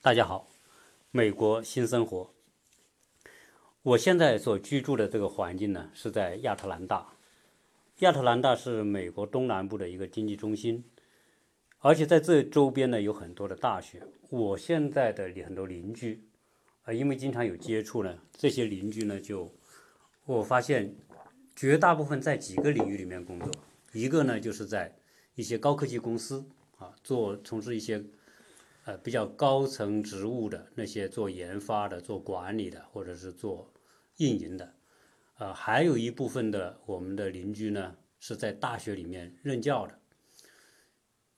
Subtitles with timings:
[0.00, 0.46] 大家好，
[1.10, 2.30] 美国新生活。
[3.82, 7.08] 我现在所居住的这个环境呢，是在亚特兰大。
[7.98, 10.84] 亚特兰大是美国东南部的一个经济中心，
[11.80, 14.00] 而且在这周边呢有很多的大学。
[14.30, 16.22] 我现在的很多邻居，
[16.84, 19.52] 啊，因为经常有接触呢，这些邻居呢就，
[20.24, 20.94] 我发现
[21.56, 23.50] 绝大部分在几个领域里面工作。
[23.94, 24.96] 一个呢就是在
[25.34, 26.44] 一些高科技公司
[26.76, 28.04] 啊，做从事一些
[28.84, 33.72] 呃比较高层职务的那些做研发的、做管理的，或者是做
[34.18, 34.74] 运营的。
[35.38, 39.98] 呃，还有一部分的我们的邻居呢，是在大学里面任教的。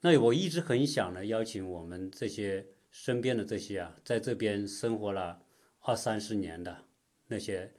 [0.00, 5.40] 那我一直很想呢，邀请我们这些身边的这些啊，在这边生活了
[5.80, 6.84] 二三十年的
[7.28, 7.72] 那些，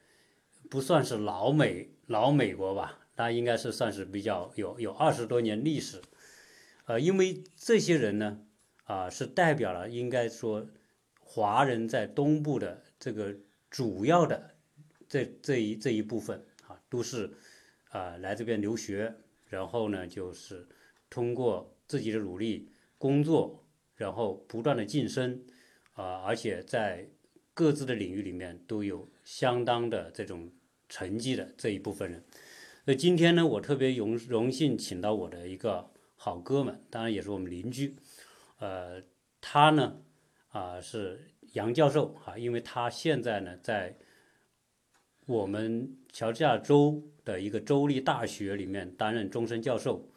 [0.70, 6.02] 不算是老美老美国吧，那应该是算是比较有有二十多年历史。
[6.86, 8.46] 呃，因为这些人呢，
[8.86, 10.70] 啊，是代表了应该说
[11.20, 13.36] 华人在东部的这个
[13.70, 14.54] 主要的。
[15.10, 17.32] 这这一这一部分啊，都是
[17.92, 19.16] 啊来这边留学，
[19.46, 20.68] 然后呢，就是
[21.10, 23.66] 通过自己的努力工作，
[23.96, 25.46] 然后不断的晋升
[25.94, 27.08] 啊，而且在
[27.54, 30.52] 各自的领域里面都有相当的这种
[30.90, 32.22] 成绩的这一部分人。
[32.90, 37.98] 那今天呢，我特别荣荣幸请到我的一个好哥们，当然也是我们邻居，
[38.60, 39.04] 呃，
[39.42, 39.98] 他呢
[40.48, 43.98] 啊是杨教授啊，因为他现在呢在。
[45.26, 50.10] 我们乔治亚州的一个州立大学里面担任终身教授，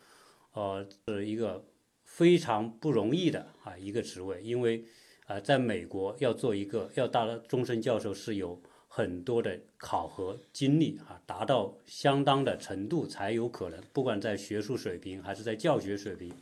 [0.52, 1.66] 呃，是一个
[2.04, 4.84] 非常不容易的啊一个职位，因为
[5.26, 16.34] 啊，在美国要做一个要当终身教授是有很多的考核经历啊，达到相当的程度才有可能，不管在学术水平还是在教学水平，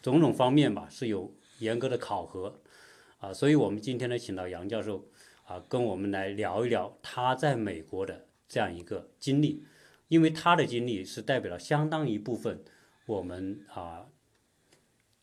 [0.00, 2.60] 种种方面吧是有严格的考核
[3.18, 5.04] 啊，所以我们今天呢，请到杨教授。
[5.48, 9.64] 啊，跟我们来聊一聊他在美国的这样一个经历，
[10.08, 12.64] 因为他的经历是代表了相当一部分
[13.06, 14.08] 我们啊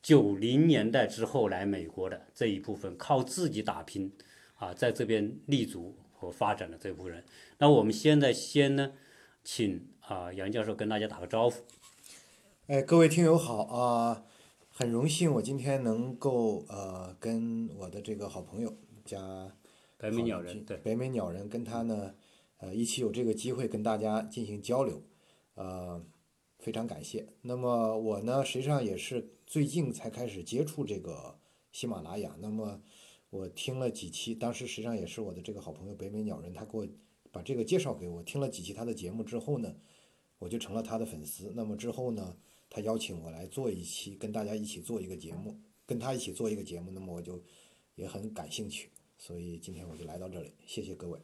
[0.02, 4.10] 九零年代之后来美国的这一部分靠自己打拼
[4.56, 5.94] 啊在这边立足
[6.24, 7.24] 和发展的这部分人。
[7.58, 8.92] 那我们现在先呢，
[9.42, 11.62] 请啊杨教授跟大家打个招呼。
[12.66, 14.24] 哎，各位听友好啊，
[14.70, 19.52] 很荣幸我今天能够呃跟我的这个好朋友加。
[19.96, 22.14] 北美鸟人，对北美鸟人跟他呢，
[22.58, 25.02] 呃，一起有这个机会跟大家进行交流，
[25.54, 26.04] 呃，
[26.58, 27.28] 非常感谢。
[27.40, 31.38] 那么我呢，实际上也是最近才开始接触这个
[31.72, 32.36] 喜马拉雅。
[32.40, 32.82] 那么
[33.34, 36.86] 我听了几期，当时实际上也是我的这个好朋友北美鸟人，他给我
[37.32, 39.74] 把这个介绍给我，听了几期他的节目之后呢，
[40.38, 41.50] 我就成了他的粉丝。
[41.52, 42.36] 那么之后呢，
[42.70, 47.42] 他邀请我来做一期，跟大家一起做一个节目，跟他一起做一个节目，那么我就
[47.96, 48.90] 也很感兴趣。
[49.18, 51.18] 所以今天我就来到这里，谢谢各位。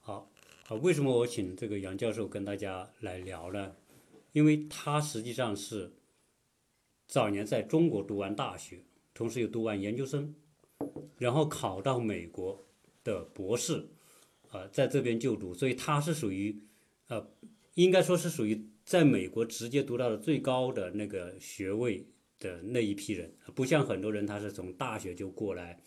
[0.00, 0.28] 好，
[0.66, 3.76] 啊，为什么我请这个杨教授跟大家来聊呢？
[4.32, 5.92] 因为他实际上是
[7.06, 8.82] 早年在中国读完大学，
[9.14, 10.34] 同时又读完研究生，
[11.18, 12.64] 然后考到美国
[13.04, 13.88] 的博士，
[14.50, 16.60] 啊，在这边就读，所以他是属于，
[17.08, 17.30] 呃，
[17.74, 22.06] 应该说是属于在美国直接读到了最高的那个学位
[22.38, 25.82] 的那一批人，不像很多人他是从大学就过来。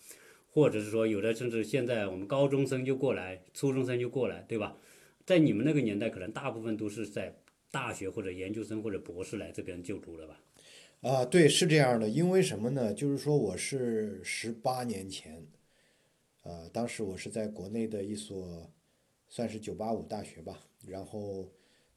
[0.53, 4.75] 或者是说，有的甚至现在我们高中生就过来，初中生就过来，对吧？
[5.25, 7.33] 在你们那个年代，可能大部分都是在
[7.71, 10.37] 大学或者研究生或者博士来这边就读了吧？
[11.01, 12.09] 啊，对，是这样的。
[12.09, 12.93] 因为什么呢？
[12.93, 15.45] 就是说，我是十八年前，
[16.43, 18.71] 呃，当时我是在国内的一所
[19.27, 21.49] 算是九八五大学吧，然后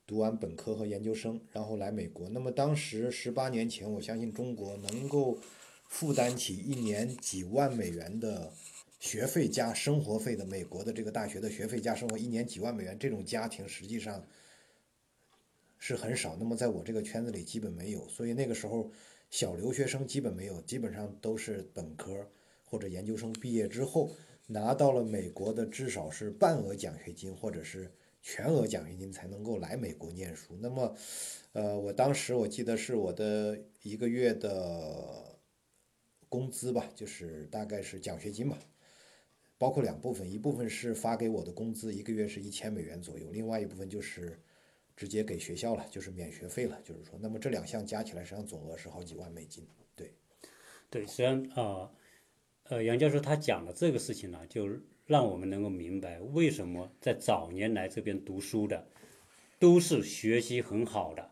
[0.07, 2.29] 读完本科和研究生，然后来美国。
[2.29, 5.39] 那么当时十八年前，我相信中国能够。
[5.87, 8.51] 负担起一年几万美元的
[8.99, 14.25] 学费加生活费的美国的这个大学的学费加生活一年几万美元这种家庭实际上
[15.87, 16.35] 是很少。
[16.39, 18.91] 那么在我这个圈子里基本没有，所以那个时候
[19.29, 22.27] 小留学生基本没有，基本上都是本科
[22.65, 24.11] 或者研究生毕业之后
[24.47, 27.93] 拿到了美国的至少是半额奖学金或者是
[28.23, 30.57] 全额奖学金才能够来美国念书。
[30.59, 30.97] 那么，
[31.53, 35.23] 呃，我当时我记得是我的一个月的。
[36.27, 38.59] 工资吧，就是大概是奖学金吧，
[39.57, 44.37] 包括两部分，一部分是发给我的工资，一个月是一千美元左右，另外一部分就是
[44.97, 46.81] 直接给学校了，就是免学费了。
[46.83, 49.67] 就是说，那么这两项加起来，实际上总额是好几万美金。
[49.97, 50.13] 对，
[50.91, 51.91] 对，实际上啊，
[52.65, 54.69] 呃，杨教授他讲的这个事情呢，就
[55.07, 58.87] 让我们能够明白为什么在早年来这边读书的
[59.59, 61.31] 都是学习很好的，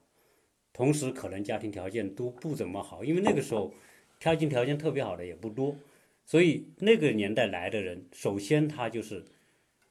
[0.72, 3.72] 同时可能家庭条件都不怎么好，因为那个时候
[4.20, 5.76] 家庭条件特别好的也不多，
[6.24, 9.24] 所以那个年代来的人，首先他就是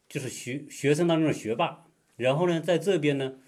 [0.07, 3.39] 就是学学生当中的学霸，然后呢，在这边呢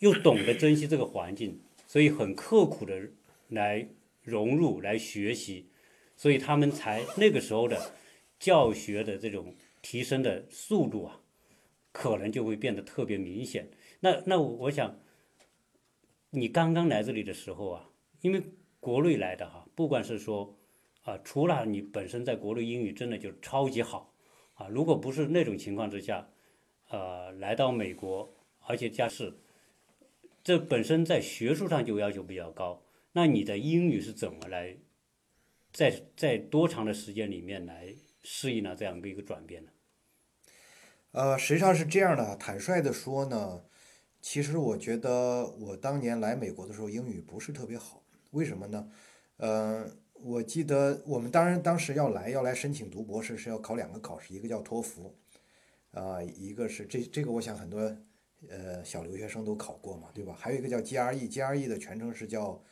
[0.00, 3.08] 又懂得珍惜这个环境， 所以很刻苦的
[3.48, 3.88] 来
[4.22, 5.68] 融入来学习，
[6.16, 7.92] 所以他们才那个时候的
[8.38, 11.20] 教学的这种提升的速度啊，
[11.92, 13.70] 可能就会变得特别明显。
[14.00, 14.98] 那那我想，
[16.30, 17.88] 你刚刚来这里的时候啊，
[18.20, 18.42] 因为
[18.80, 20.58] 国内来的哈，不管是说
[21.02, 24.12] 啊，除了你本身在国内英语真的就超级好
[24.54, 26.28] 啊，如果不是那种情况之下，
[26.90, 28.34] 呃，来到美国，
[28.66, 29.32] 而且加是
[30.46, 32.80] 这本身在学术上就要求比较高，
[33.14, 34.76] 那你的英语是怎么来
[35.72, 39.72] 在在多长的时间里面来适应了这样的一个转变呢？
[41.10, 43.64] 呃，实际上是这样的，坦率的说呢，
[44.20, 48.88] 其实我觉得我当年来美国的时候英语不是特别好，为什么呢？
[49.38, 55.18] 呃，我记得我们当然当时要来要来申请读博士是要考两个考试，一个叫托福，
[55.90, 57.96] 啊、一个是这这个我想很多
[58.48, 60.34] 呃小留学生都考过嘛，对吧？
[60.38, 62.62] 还有一个叫 GRE，GRE 的全称是叫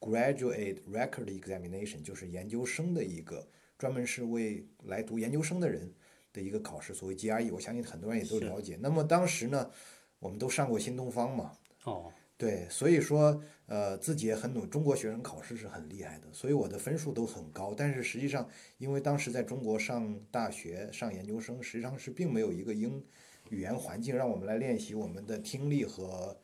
[0.00, 3.48] Graduate Record Examination，就是研究生的一个
[3.78, 5.92] 专门是为来读研究生的人
[6.32, 8.78] 的一个考试，所谓 GRE，我相信很多人也都了解。
[8.80, 9.70] 那么当时呢，
[10.18, 11.52] 我们都上过新东方嘛，
[11.84, 17.72] 哦，对，所以说，呃，自己也很努，中国学生考试是很厉害的，所以我的分数都很高。
[17.74, 18.48] 但是实际上，
[18.78, 23.02] 因为当时在中国上大学、上研究生，实际上是并没有一个英
[23.50, 26.36] 语言环境让我们来练习我们的听力和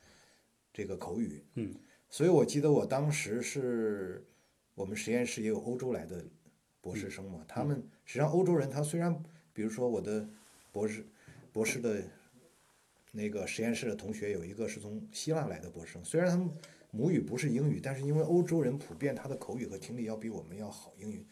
[0.73, 1.45] 这个口语。
[1.55, 1.75] 嗯，
[2.09, 4.27] 所以我记得我当时是
[4.75, 6.25] 我们实验室也有欧洲来的
[6.81, 10.29] 博士生嘛，他们实际上欧洲人他虽然，比如说我的
[10.73, 11.07] 博士
[11.53, 12.03] 博士的
[13.13, 16.51] 那个实验室的同学有一个是从希腊来的博士生，虽然他们
[16.93, 21.27] 母语不是英语，但是因为欧洲人普遍他的口语和听力要比我们要好英语，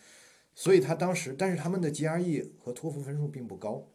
[0.55, 3.89] 所以他当时，但是他们的 GRE 和托福分数并不高，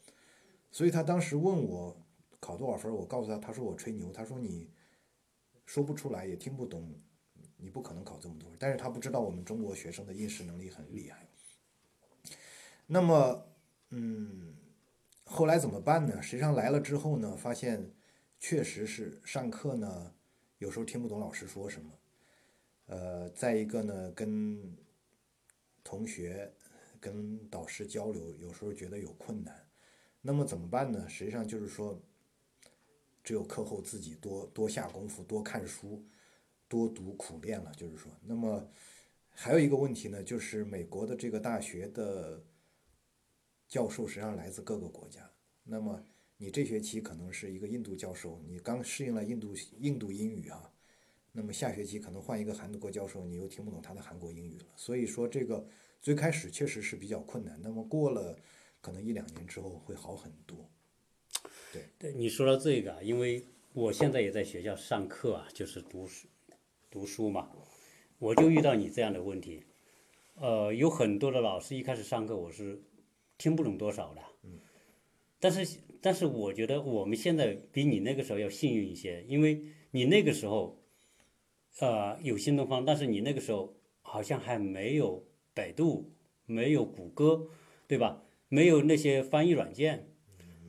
[0.73, 1.95] 所以他当时问我
[2.39, 4.71] 考多少分，我告诉他，他说我吹牛，他说你
[5.67, 6.99] 说不出来也听不懂，
[7.57, 11.27] 你不可能考这么多，但是他不知道我们中国学生的应试能力很厉害。
[12.87, 13.45] 那么，
[13.91, 14.55] 嗯，
[15.25, 16.19] 后来怎么办呢？
[16.23, 17.91] 实际上来了之后呢，发现
[18.39, 20.15] 确实是上课呢，
[20.57, 21.91] 有时候听不懂老师说什么。
[22.87, 24.75] 呃，再一个呢，跟
[25.83, 26.51] 同学、
[26.99, 29.65] 跟导师交流，有时候觉得有困难。
[30.25, 31.07] 那么怎么办呢？
[31.09, 32.01] 实际上就是说，
[33.25, 36.01] 只有课后自己多多下功夫，多看书，
[36.69, 37.69] 多读苦练了。
[37.75, 38.71] 就是说，那么
[39.29, 42.41] 还有一个问题呢，就是美国的这个大学的
[43.67, 45.29] 教授实际上来自各个国家。
[45.65, 46.01] 那么
[46.37, 50.71] 你这学期可能是一个印度教授，你刚适应了印度印度英语啊，
[51.33, 54.67] 那么下学期可能换一个韩国教授，你又听不懂他的韩国英语了。
[54.77, 55.67] 所以说这个
[55.99, 58.39] 最开始确实是比较困难，那么过了
[58.83, 60.69] 可能一两年之后会好很多。
[61.97, 63.41] 对你说到这个啊，因为
[63.71, 66.27] 我现在也在学校上课啊，就是读书
[66.91, 67.49] 读书嘛，
[68.19, 69.63] 我就遇到你这样的问题。
[70.35, 72.83] 呃，有很多的老师一开始上课我是
[73.37, 74.59] 听不懂多少的，嗯
[75.39, 80.83] 但是但是我觉得我们现在比你那个时候要幸运一些，因为你那个时候，
[81.79, 86.11] 呃，有新东方，但是你那个时候好像还没有百度，
[86.45, 87.47] 没有谷歌，
[87.87, 88.22] 对吧？
[88.53, 90.11] 没有那些翻译软件，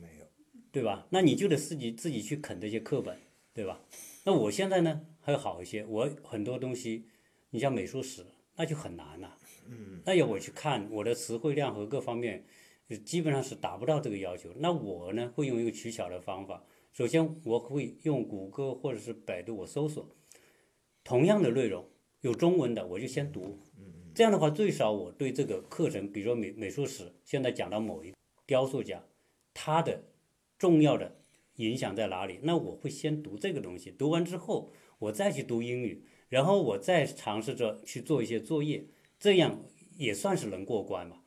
[0.01, 0.25] 没有，
[0.71, 1.05] 对吧？
[1.11, 3.15] 那你就得自己自己去啃这些课本，
[3.53, 3.79] 对吧？
[4.23, 7.05] 那我现在呢还好一些，我很多东西，
[7.51, 8.25] 你像美术史，
[8.55, 9.37] 那就很难了。
[9.67, 12.43] 嗯，那要我去看我的词汇量和各方面，
[12.87, 14.49] 呃基本上是达不到这个要求。
[14.55, 20.09] 那我呢会用一个取巧的方法，首先我会用谷歌或者是百度我搜索
[21.03, 21.87] 同样的内容，
[22.21, 23.59] 有中文的我就先读。
[24.15, 29.03] 这样的话，最少我对这个课程，比如说美美术史，现在讲到某一个雕塑家，
[29.53, 30.05] 他的
[30.57, 31.17] 重要的
[31.57, 32.39] 影响在哪里？
[32.41, 38.85] 那我会先读这个东西，读完之后，我再去读英语，然后我再尝试着去做一些作业，
[39.19, 39.61] 这样
[39.97, 41.17] 也算是能过关嘛。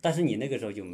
[0.00, 0.84] 但是你那个时候就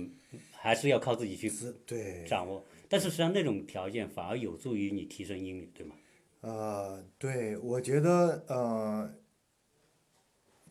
[0.52, 5.96] 还是要靠自己去自对掌握，但是实际上那种条件反而有助于你提升英语，对吗？
[6.42, 9.14] 呃，对，我觉得呃，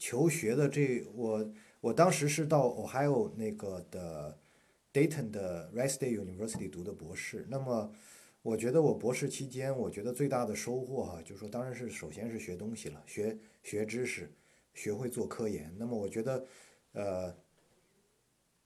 [0.02, 4.36] 求学的这我我当时是到 Ohio 那个的
[4.92, 7.46] Dayton 的 Wright State University 读的博士。
[7.48, 7.94] 那么
[8.42, 14.32] 我觉得我博士期间，我觉得最大的收获哈、就是说当然是首先是学东西了，学学知识，
[14.74, 15.72] 学会做科研。
[15.78, 16.48] 那么我觉得
[16.94, 17.38] 呃，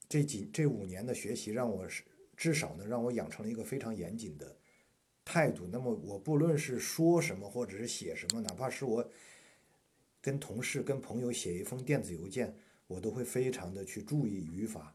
[0.08, 2.02] 这几这五年的学习让我是
[2.34, 4.56] 至少呢让我养成了一个非常严谨的
[5.22, 5.68] 态度。
[5.70, 9.06] 那么我不论是说什么或者是写什么，哪怕是我
[10.26, 12.52] 跟同事、跟朋友写一封电子邮件，
[12.88, 14.92] 我都会非常的去注意语法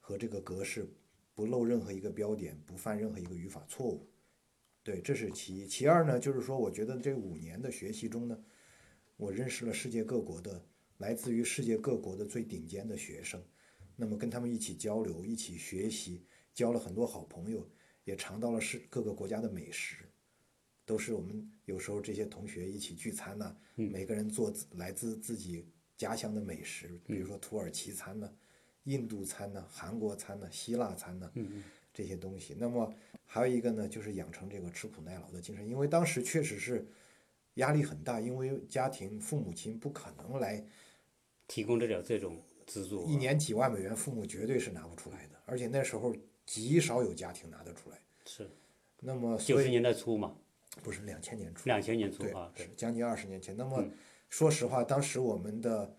[0.00, 0.92] 和这个格式，
[1.36, 4.10] 不漏任何一个标点，不犯任何一个语法错误。
[4.82, 5.68] 对，这是其一。
[5.68, 8.36] 其二呢，就是说，我觉得这五年的学习中呢，
[9.16, 13.40] 我认识了世界各国的，来自于世界各国的最顶尖的学生。
[13.94, 17.70] 那么跟他们一起交流，一起学习，交了很多好朋友，
[18.02, 20.11] 也尝到了世各个国家的美食。
[20.92, 28.30] 都是我们有时候这些同学一起聚餐呐、每个人做来自自己家乡的美食，比如说土耳其餐呐、
[28.82, 31.32] 印度餐呐、韩国餐呐、希腊餐呐，
[31.94, 32.54] 这些东西。
[32.58, 32.94] 那么
[33.24, 36.86] 还有一个呢，就是养成这个吃苦耐劳的精神，因为当时确实是
[37.54, 40.62] 压力很大，因为家庭父母亲不可能来
[41.48, 43.10] 提供得了这种资助啊。
[43.10, 47.98] 一年几万美元，父母绝对是拿不出来的，而且那时候极少有家庭拿得出来。
[48.26, 48.50] 是。
[49.04, 50.36] 那么九十年代初嘛，
[50.82, 53.56] 不是两千年初，两千年初对啊，对是，将近二十年前。
[53.56, 53.84] 那么
[54.28, 55.96] 说实话，当时我们的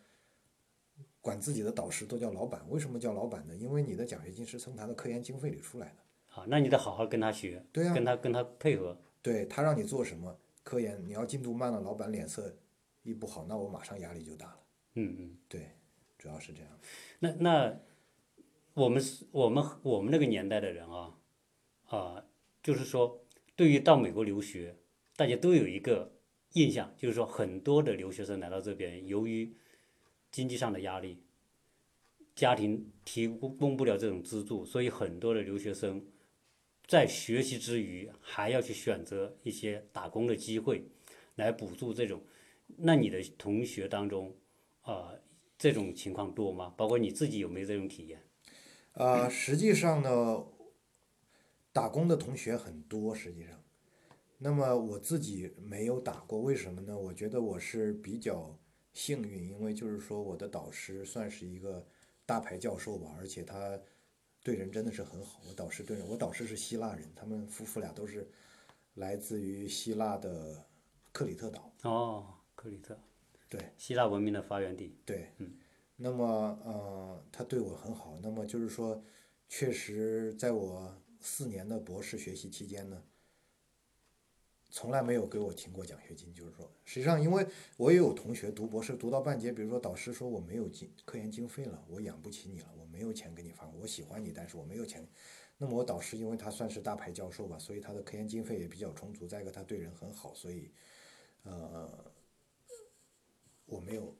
[1.21, 3.55] 管自己的导师都叫老板，为什么叫老板呢？
[3.55, 12.53] 因为你的奖学金是从他的科研经费里出来的，好，那你得好好跟他学，对啊跟他跟他配合，对他让你做什么科研，你要进度慢了，老板脸色
[13.03, 14.59] 一不好，那我马上压力就大了。
[14.95, 15.37] 嗯嗯。
[15.47, 15.71] 对，
[16.17, 16.71] 主要是这样。
[17.19, 17.79] 那那
[18.73, 21.15] 我们是我们我们那个年代的人啊，
[21.85, 22.25] 啊，
[22.63, 23.22] 就是说，
[23.55, 24.77] 对于到美国留学，
[25.15, 26.13] 大家都有一个
[26.53, 29.55] 印象，就是说很多的留学生来到这边，由于
[30.31, 31.23] 经济上的压力，
[32.35, 36.05] 家庭提供不了这种资助，所以很多的留学生
[36.87, 40.87] 在学习之余，还要去选择一些打工的机会，
[41.35, 42.21] 来补助这种。
[42.77, 44.35] 那你的同学当中，
[44.81, 45.13] 啊、
[45.59, 46.73] 这种情况多吗？
[46.75, 48.19] 包括你自己有没有这种体验？
[48.93, 50.43] 呃，实际上呢，
[51.73, 53.61] 打工的同学很多，实际上，
[54.37, 56.97] 那么我自己没有打过，为什么呢？
[56.97, 58.55] 我觉得我是比较
[58.93, 61.85] 幸运，因为就是说我的导师算是一个
[62.25, 63.79] 大牌教授吧，而且他
[64.43, 65.41] 对人真的是很好。
[65.49, 68.29] 我导师对人，我导师是希腊人，他们夫妇俩都是
[68.93, 70.63] 来自于希腊的
[71.11, 71.73] 克里特岛。
[71.81, 72.95] 哦，克里特，
[73.49, 74.95] 对，希腊文明的发源地。
[75.03, 75.57] 对，嗯
[75.95, 76.25] 那么
[76.65, 78.19] 呃，他对我很好。
[78.21, 79.01] 那么就是说，
[79.47, 83.01] 确实在我四年的博士学习期间呢，
[84.69, 86.33] 从来没有给我停过奖学金。
[86.33, 95.07] 就是说，实际上因为我也有同学读博士读到半截，比如说导师说我没有经科研经费了，我养不起你了，我没有钱给你发，我喜欢你，但是我没有钱。
[95.57, 100.69] 那么我导师因为他算是大牌教授吧，所以他的科研经费也比较充足，再一个他对人很好，所以
[101.43, 102.11] 呃，
[103.65, 104.13] 我没有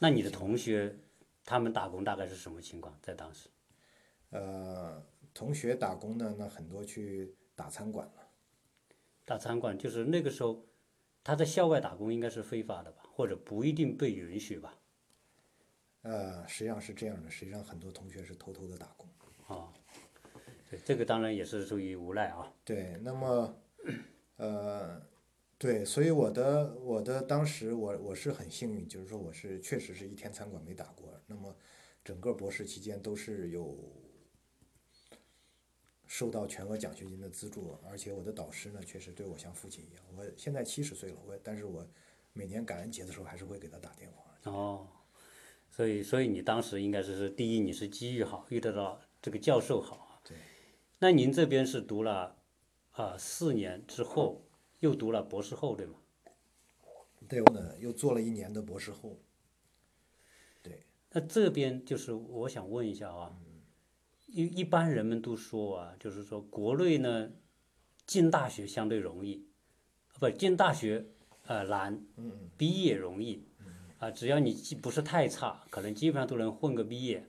[0.00, 0.96] 那你的同学，
[1.44, 2.98] 他们打工大概是什么情况？
[3.00, 3.48] 在当时？
[4.30, 5.00] 呃，
[5.34, 8.30] 同学打工的那很多去打餐馆了。
[9.26, 10.64] 打餐馆就是那个时候，
[11.22, 14.78] 他在校外打工应该是非法的吧，或者不一定被允许吧？
[16.02, 19.08] 呃，实际上是这样的，实际上很多同学是偷偷的打工。
[19.46, 19.72] 啊、
[20.70, 22.50] 对，这个当然也是属于无赖啊。
[22.64, 23.62] 对，那么，
[24.36, 25.02] 呃，
[25.58, 31.20] 对，所以我的我的当时我我是很幸运，就是说我是确实是一天餐馆没打过。
[31.26, 31.54] 那么，
[32.04, 33.78] 整个博士期间都是有
[36.14, 40.04] 受到全额奖学金的资助，而且我的导师呢，确实对我像父亲一样。
[40.16, 41.84] 我现在七十岁了，我但是我
[42.32, 44.52] 每年感恩节的时候还是会给他打电话。
[44.52, 44.86] 哦，
[45.72, 50.20] 所以所以你当时应该是是第一，你是机遇好，遇得到这个教授好啊。
[50.22, 50.36] 对。
[51.00, 52.36] 那您这边是读了
[52.92, 54.46] 啊、四年之后，
[54.78, 55.94] 又读了博士后，对吗？
[57.28, 59.18] 对，我呢又做了一年的博士后。
[60.62, 60.78] 对
[61.10, 63.36] 那这边就是我想问一下啊，
[64.34, 67.30] 一一般人们都说啊，就是说国内呢
[68.04, 69.46] 进大学相对容易，
[70.18, 71.06] 不进大学
[71.46, 72.04] 呃难，
[72.58, 73.46] 毕业容易，
[73.98, 77.24] 啊、只要你既不是太差，可能基本上都能混个毕业，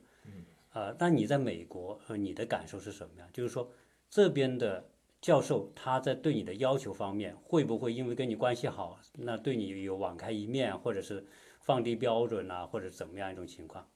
[0.72, 3.30] 啊、那你在美国呃你的感受是什么样？
[3.32, 3.72] 就是说
[4.10, 4.90] 这边的
[5.22, 11.24] 教授他在对你的要求方面，会不会因为跟你关系好，那对你有网开一面，或者是
[11.62, 13.88] 放低标准啊，或者怎么样一种情况？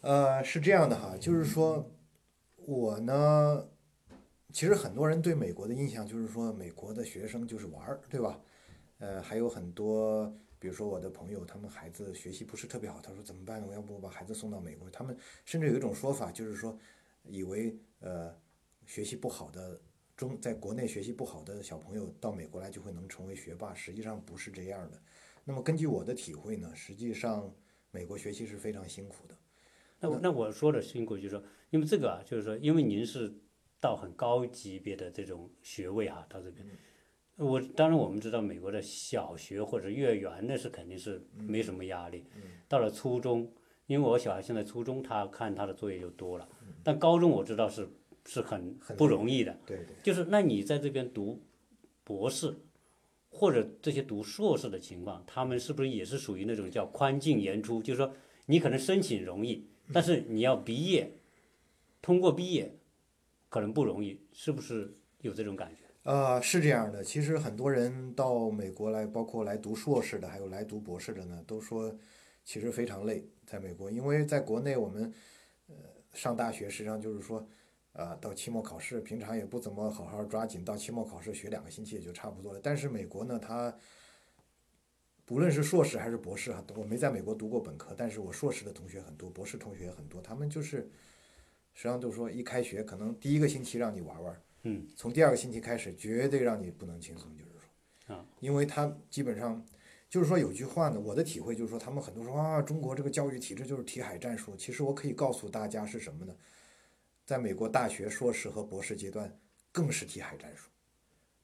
[0.00, 1.84] 呃，是这样的哈，就是说，
[2.56, 3.68] 我呢，
[4.52, 8.40] 其实很多人对美国的印象就是说，美国的学生就是玩儿，对吧？
[8.98, 13.66] 呃，还有很多，比如说我的朋友，他们孩子学习不是特别好，他说怎么办呢？
[13.68, 14.88] 我要不我把孩子送到美国？
[14.90, 16.78] 他们甚至有一种说法，就是说，
[17.24, 18.32] 以为呃，
[18.86, 19.80] 学习不好的
[20.16, 25.02] 中，在国内学习不好的小朋友到美国来就会能成为学霸，实际上不是这样的。
[25.44, 27.52] 那么根据我的体会呢，实际上
[27.90, 29.37] 美国学习是非常辛苦的。
[30.00, 33.32] 那我那我说的辛苦就是说，因为这个啊，就是说，因为您是
[33.80, 36.66] 到很高级别的这种学位啊，到这边。
[37.36, 42.24] 我当然我们知道美国的小学或者幼儿园那是肯定是没什么压力，
[42.66, 43.48] 到了初中，
[43.86, 46.48] 因为我小孩现在初中，他看他的作业就多了，
[46.82, 47.88] 但高中我知道是
[48.26, 49.56] 是很不容易的。
[49.64, 51.40] 对对，就是那你在这边读
[52.02, 52.52] 博士，
[53.30, 57.80] 或者这些读硕士的情况，他们是不是也是属于那种叫宽进严出？
[57.80, 58.12] 就是说
[58.46, 61.12] 你可能申请容易，但是你要毕业，
[62.00, 62.76] 通过毕业
[63.48, 65.82] 可能不容易，是不是有这种感觉？
[66.04, 67.04] 呃，是这样的。
[67.04, 71.94] 其实很多人到美国来，包括来读硕士的，还有来读博士的呢，都说
[72.44, 75.12] 其实非常累，在美国，因为在国内我们
[75.66, 75.74] 呃
[76.14, 77.46] 上大学实际上就是说，
[77.92, 82.60] 呃到期末考试，平常也不怎么好好抓紧，到期末考试学两个星期也就差不多了。
[82.62, 83.76] 但是美国呢，它
[85.28, 90.78] 不论是硕士还是博士哈，我没在美国读过本科，但是我硕士的同学很多，博士同学也很多，他们就是
[91.74, 94.42] 实际上就是说一开学可能第一个星期让你玩玩。
[94.62, 97.50] 嗯，从第二个星期开始，绝对让你不能轻松，就是
[98.06, 99.62] 说，啊，因为他基本上，
[100.08, 104.56] 就是说有句话呢，我的体会就是说，他们很多说啊，中国这个教育体制就是题海战术。
[104.56, 106.34] 其实我可以告诉大家是什么呢？
[107.26, 109.38] 在美国大学硕士和博士阶段，
[109.70, 110.70] 更是题海战术，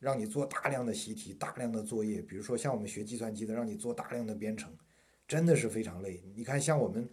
[0.05, 4.71] 让你做大量的习题、大量的作业，比如说像我们学计算机的，让你做大量的编程，
[5.27, 6.23] 真的是非常累。
[6.35, 7.09] 你看，像我们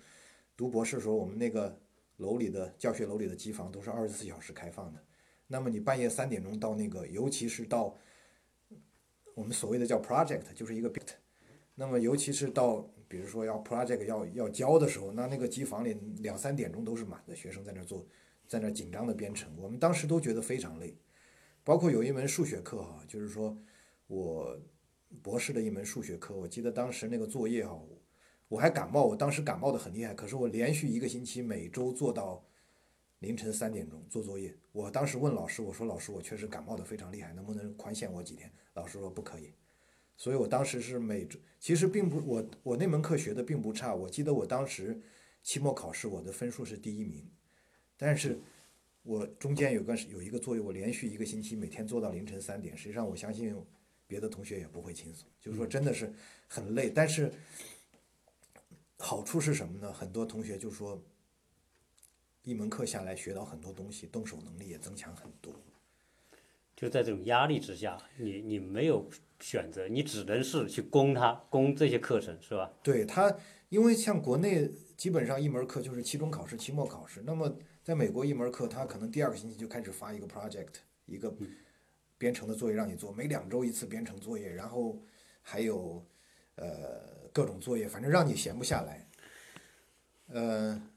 [0.58, 1.80] 读博士的时候，我们那个
[2.18, 5.02] 楼里的教学楼里的机房都是二十四小时开放的。
[5.48, 7.98] 那么你半夜三点钟到那个，尤其是到
[9.36, 11.14] 我们所谓的叫 project，就是一个 bit。
[11.76, 18.06] 那么尤其是到比如说要 project 要要交的时候，那那个机房里两三点钟都是满的，学生在那做，
[18.50, 19.50] 在那紧张的编程。
[19.58, 20.94] 我们当时都觉得非常累。
[21.64, 23.58] 包括有一门数学课哈，就是说
[24.08, 24.60] 我
[25.22, 27.80] 博士的一门数学课，我记得当时那个作业哈，
[28.48, 32.46] 我还感冒，我当时感冒的很厉害，可是我连续一个星期每周做到。
[33.22, 38.52] 凌晨三点钟做作业，我当时问老师，我说老师，我确实感冒的非常厉害，能不能宽限我几天？
[38.74, 39.54] 老师说不可以，
[40.18, 45.00] 所以我当时是每周，其实并不，我我那门课学的并不差，我记得我当时
[45.44, 47.30] 期末考试我的分数是第一名，
[47.96, 48.40] 但是
[49.04, 53.56] 我中间有个有一个作业，我连续一个星期每天做到凌晨三点，实际上我相信
[54.08, 56.14] 别的同学也不会轻松，就是说真的是
[56.48, 57.32] 很累，但是
[58.98, 59.92] 好处是什么呢？
[59.92, 61.02] 很多同学就说。
[62.44, 65.54] 一门课下来学到很多东西，动手能力也增强很多。
[66.76, 69.08] 就在这种压力之下，你你没有
[69.40, 72.74] 选择，你只能是去攻它，攻这些课程，是吧？
[72.82, 73.38] 对他，
[73.70, 77.22] 因为像国内基本上一门课就是期中考试、期末考试。
[77.28, 80.74] 那么在美国一门课，他可能第二个星期就开始发一个 project，
[81.06, 81.34] 一个
[82.18, 85.02] 编程的作业让你做，每两周一次编程作业，然后
[85.42, 86.06] 还有
[86.56, 89.08] 呃各种作业，反正让你闲不下来。
[90.28, 90.88] 呃。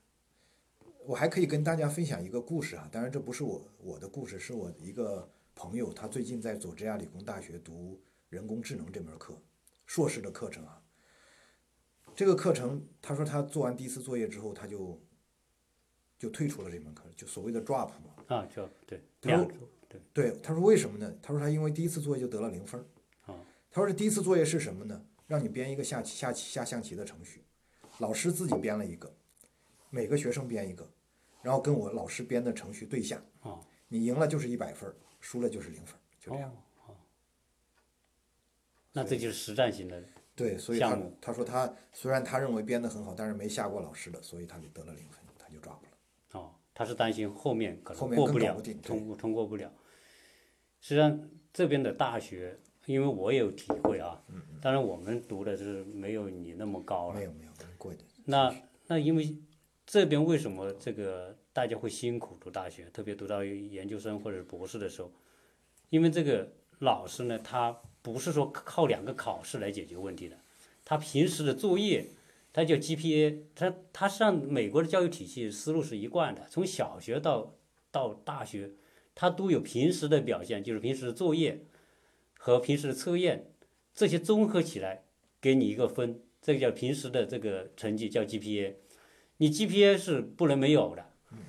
[1.07, 9.39] 我还可以跟大家分享一个故事啊，当然这不是我我的故事，是我一个朋友，他最近在佐治亚理工大学读人工智能这门课，
[9.85, 10.83] 硕士的课程啊。
[12.17, 14.99] 这个课程，他说他做完第一次作业之后，他就
[16.25, 18.37] 就退出了这门课，就所谓的 drop 嘛。
[18.37, 18.99] 啊，就对。
[19.21, 19.47] 他说，
[19.87, 21.15] 对对，他说为什么呢？
[21.23, 23.31] 他说他因为第一次作业就得了零分儿。
[23.31, 23.37] 啊。
[23.71, 25.05] 他说这第一次作业是什么呢？
[25.27, 27.45] 让你编一个下棋下棋下象棋的程序，
[27.99, 29.15] 老师自己编了一个。
[29.91, 30.91] 每个学生编一个，
[31.43, 33.23] 然后跟我老师编的程序对下。
[33.89, 36.51] 你赢了就是一百分，输了就是零分，就这样。
[38.93, 40.03] 那这就是实战型的
[40.35, 45.24] 对，所以他他说他虽然他认为编得很好，但是没下过老师的，所以他就得了零分，
[46.75, 49.73] 他是担心后面可能过不了，通通过不了。
[50.81, 54.23] 实际上这边的大学，因为我有体会啊，
[54.61, 58.05] 当然我们读的是没有你那么高了，没有没有贵的。
[58.25, 58.55] 那
[58.89, 59.37] 那因为。
[59.87, 65.13] 这边为什么这个大家会辛苦读大学，特别读到研究生或者博士的时候，
[65.91, 70.39] 因为这个老师呢，他不是说靠两个考试来解决问题的，
[70.87, 72.09] 他平时的作业，
[72.55, 77.57] 他叫 GPA，他他上美国的教育体系思路是一贯的，从小学到
[77.91, 78.71] 到大学，
[79.13, 81.65] 他都有平时的表现，就是平时的作业
[82.39, 83.51] 和平时的测验，
[83.93, 85.03] 这些综合起来
[85.41, 88.75] 给你一个分，这个叫平时的这个成绩叫 GPA。
[89.39, 91.05] 你 GPA 是不能没有的，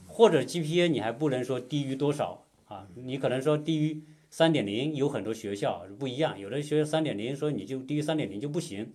[0.07, 2.87] 或者 GPA 你还不能说低于多少啊？
[2.95, 8.91] 你可能说低于三点零，有很多学校不一样，有的学校三点零说你就低于三点零就不行，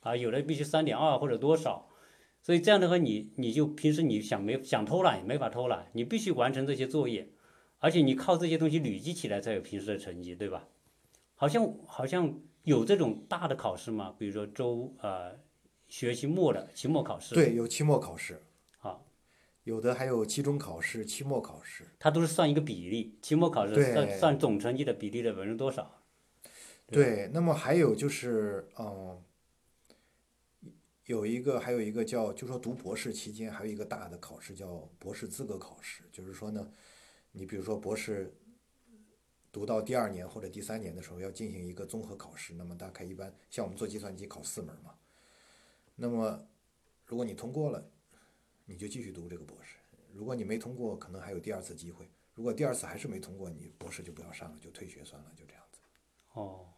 [0.00, 1.88] 啊，有的必须三点二或者多少，
[2.42, 7.28] 所以这样的话你你就平时你想没想偷懒也没法偷懒，你必须完成这些作业，
[7.78, 10.68] 而且你靠这些东西累积起来才有平时的成绩，对吧？
[11.34, 14.14] 好像好像有这种大的考试吗？
[14.18, 15.38] 比如说周呃。
[15.90, 18.40] 学期末的期末考试，对，有期末考试，
[18.78, 19.00] 啊，
[19.64, 21.84] 有的还有期中考试、期末考试。
[21.98, 26.00] 它都是算一个比例，期末考试算算总成绩的比例的百分之多少？
[26.86, 29.20] 对，那么还有就是，嗯，
[31.10, 36.70] 有一个还有一个叫，就说读博士期间还有一个大的考试叫博士资格考试，就是说呢，
[37.32, 38.32] 你比如说博士
[39.50, 44.94] 读到第二年或者第三年的时候要进行一个综合考试，那么大概一般像我们做计算机考四门嘛，
[45.96, 46.46] 那么
[47.06, 47.84] 如果你通过了，
[48.64, 49.78] 你就继续读这个博士；
[50.12, 55.80] 如果你没通过，可能还有第二次机会；如果第二次还是没通过，你博士就不要上了，就退学算了，就这样子。
[56.34, 56.68] 哦，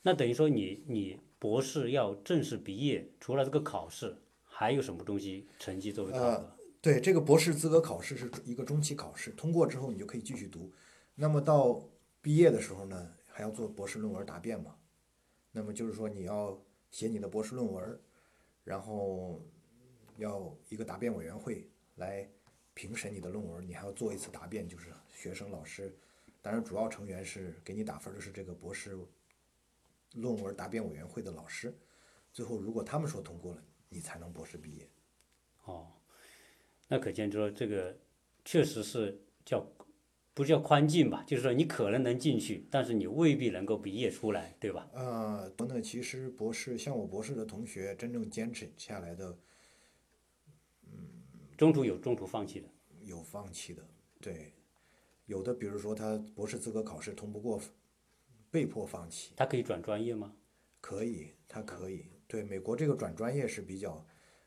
[0.00, 6.56] 那等于说你你博士要正式毕业，除了这个考试，还有什么东西成绩作为考核？
[6.82, 10.70] 对，这个博士资格考试是一个中期考试，通过之后你就可以继续读。
[11.14, 11.82] 那么到
[12.20, 14.76] 毕业的时候呢，还要做博士论文答辩嘛。
[15.50, 18.00] 那么就是说你要写你的博士论文，
[18.62, 19.42] 然后
[20.18, 22.28] 要一个答辩委员会来
[22.74, 25.96] 评审你的论文，你还要做一次答辩，就是学生、老师，
[26.42, 28.94] 当然主要成员是给你打分的是这个博士
[30.14, 31.76] 论文答辩委员会的老师。
[32.32, 34.88] 最后如果他们说通过了，你才能博士毕业。
[35.64, 35.92] 哦，
[36.88, 37.98] 那可见说这个
[38.44, 39.66] 确实是叫
[40.32, 44.88] 不叫宽进吧，就是说你可能能进去，但是你未必能够毕业出来，对吧？
[44.94, 49.36] 呃，那其实博士像我博士的同学，真正坚持下来的
[50.84, 51.20] 嗯
[51.58, 52.68] 中途有中途放弃的，
[53.02, 53.86] 有放弃的，
[54.20, 54.54] 对，
[55.26, 57.60] 有的比如说他博士资格考试通不过，
[58.50, 60.34] 被迫放弃，他可以转专业吗？
[60.80, 64.04] 可以，他可以，对，美国这个转专业是比较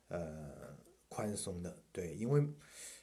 [0.08, 2.46] 呃宽松的，对，因为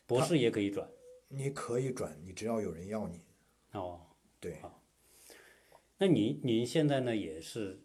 [0.07, 0.89] 博士也可以转。
[1.29, 3.23] 你可以转，你只要有人要你，
[3.73, 4.05] 哦，
[4.41, 4.61] 对，
[5.97, 7.81] 那您您现在呢也是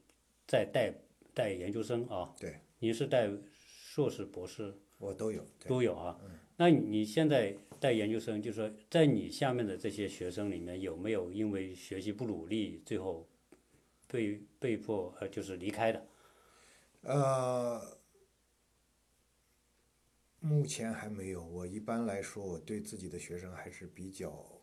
[0.48, 0.92] 在带
[1.34, 2.34] 带研究生啊？
[2.40, 6.20] 对，您是带硕士、博士我都有，都有啊？
[6.58, 13.28] 那你现在带研究生，就是说在你下面的这些学生里面，有没有因为学习不努力，最后
[14.08, 16.08] 被被迫呃就是离开的？
[17.02, 18.00] 呃，
[20.40, 21.44] 目前还没有。
[21.44, 24.62] 我一般来说，我对自己的学生还是比较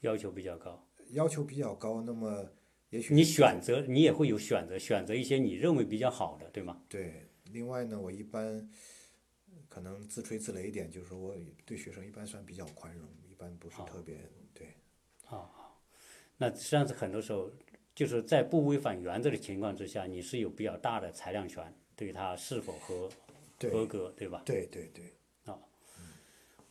[0.00, 0.88] 要求比较高。
[1.10, 2.00] 要求比较高。
[2.00, 2.50] 那么，
[2.90, 6.82] 也许你选择，你也会有选择，选择一些你认为比较好的，对吗？
[6.88, 7.28] 对。
[7.52, 8.66] 另外呢，我一般
[9.72, 14.18] 可能自吹自擂一点，就是说我对学生一般算比较宽容，一般不是特别
[14.52, 14.68] 对。
[16.36, 17.50] 那实际上是很多时候，
[17.94, 23.08] 就是在不违反原则的情况之下，你是有比较大的裁量权，对他是否合
[23.70, 24.42] 合格，对吧？
[24.44, 25.14] 对对对，
[25.46, 25.58] 啊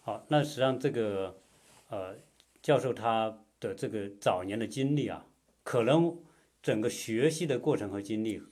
[0.02, 1.42] 好，那实际上这个
[1.90, 2.16] 呃，
[2.62, 5.26] 教授他的这个早年的经历啊，
[5.64, 6.22] 可能
[6.62, 8.44] 整个学习的过程和经历，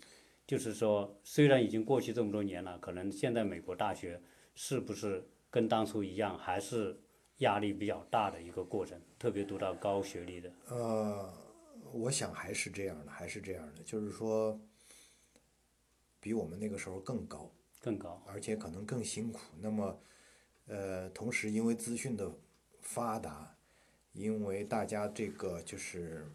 [0.47, 4.19] 就是说虽然已经过去这么多年了，可能现在美国大学
[4.61, 6.99] 是不是跟当初一样，还是
[7.37, 10.51] 压力比较大的一个过程，特别读到高学历的。
[10.67, 11.33] 呃，
[11.93, 14.59] 我想还是这样的，还是这样的，就是说，
[16.19, 17.49] 比我们那个时候更高。
[17.79, 19.39] 更高，而且可能更辛苦。
[19.61, 19.97] 那么，
[20.67, 22.29] 呃，同时因为资讯的
[22.81, 23.55] 发达，
[24.11, 26.29] 因为大家这个就是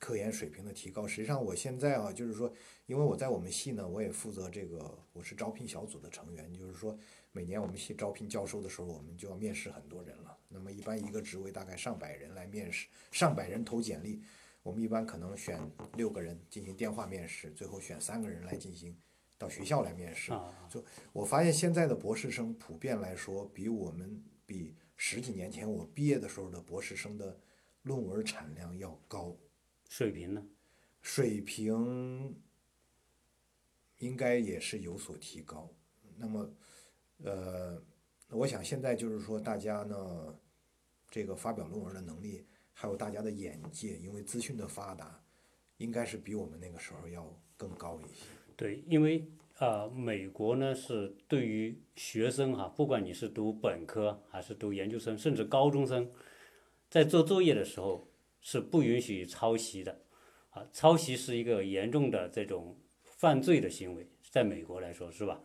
[0.00, 2.52] 科研水平的提高，实际上我现在啊，就是说，
[2.86, 6.96] 因为我在我们系呢，我也负责这个，我是招聘小组的成员，就是说，
[7.32, 10.38] 每年我们系招聘教授的时候，我们就要面试很多人了。
[10.48, 14.22] 那么一般一个职位大概上百人来面试，上百人投简历，
[14.62, 15.60] 我们一般可能选
[15.96, 18.96] 六个人进行电话面试，最后选三个人来进行
[19.36, 20.32] 到学校来面试。
[20.32, 27.36] 啊，就我发现现在的博士生普遍来说，比我们比十几年前我毕业的时候的博士生的
[27.82, 29.36] 论文产量要高，
[29.88, 30.46] 水平呢？
[31.02, 32.34] 水平
[33.98, 35.68] 应该也是有所提高。
[36.16, 36.50] 那么，
[37.24, 37.82] 呃，
[38.30, 40.38] 我想现在就是说大家呢，
[41.10, 45.22] 这个发表论文的能力，还有大家的眼界，因为资讯的发达，
[45.78, 48.24] 应该是比我们那个时候要更高一些。
[48.56, 49.26] 对，因为
[49.58, 56.10] 呃，美国呢是对于学生哈，不管你是读本科还是读研究生，甚至高中生，
[56.90, 60.00] 在做作业的时候是不允许抄袭的，
[60.50, 62.78] 啊，抄袭是一个严重的这种
[63.16, 65.40] 犯罪的行为，在美国来说是吧？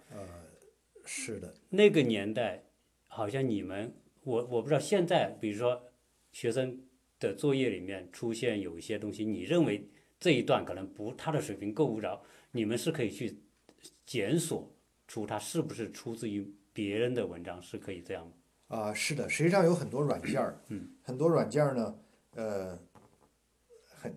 [1.05, 2.63] 是的，那个年代，
[3.07, 5.81] 好像你们，我我不知道现在，比如说
[6.31, 6.79] 学生
[7.19, 13.39] 的作业里面出现有一些东西，你认为这一段可能不，他的水平够不着，你们是可以去
[14.05, 14.71] 检索
[15.07, 18.33] 出他是不是出自于别人的文章，是可以这样吗。
[18.67, 20.61] 啊，是的，实际上有很多软件儿，
[21.01, 21.99] 很多软件儿呢，
[22.35, 22.79] 呃，
[23.85, 24.13] 很，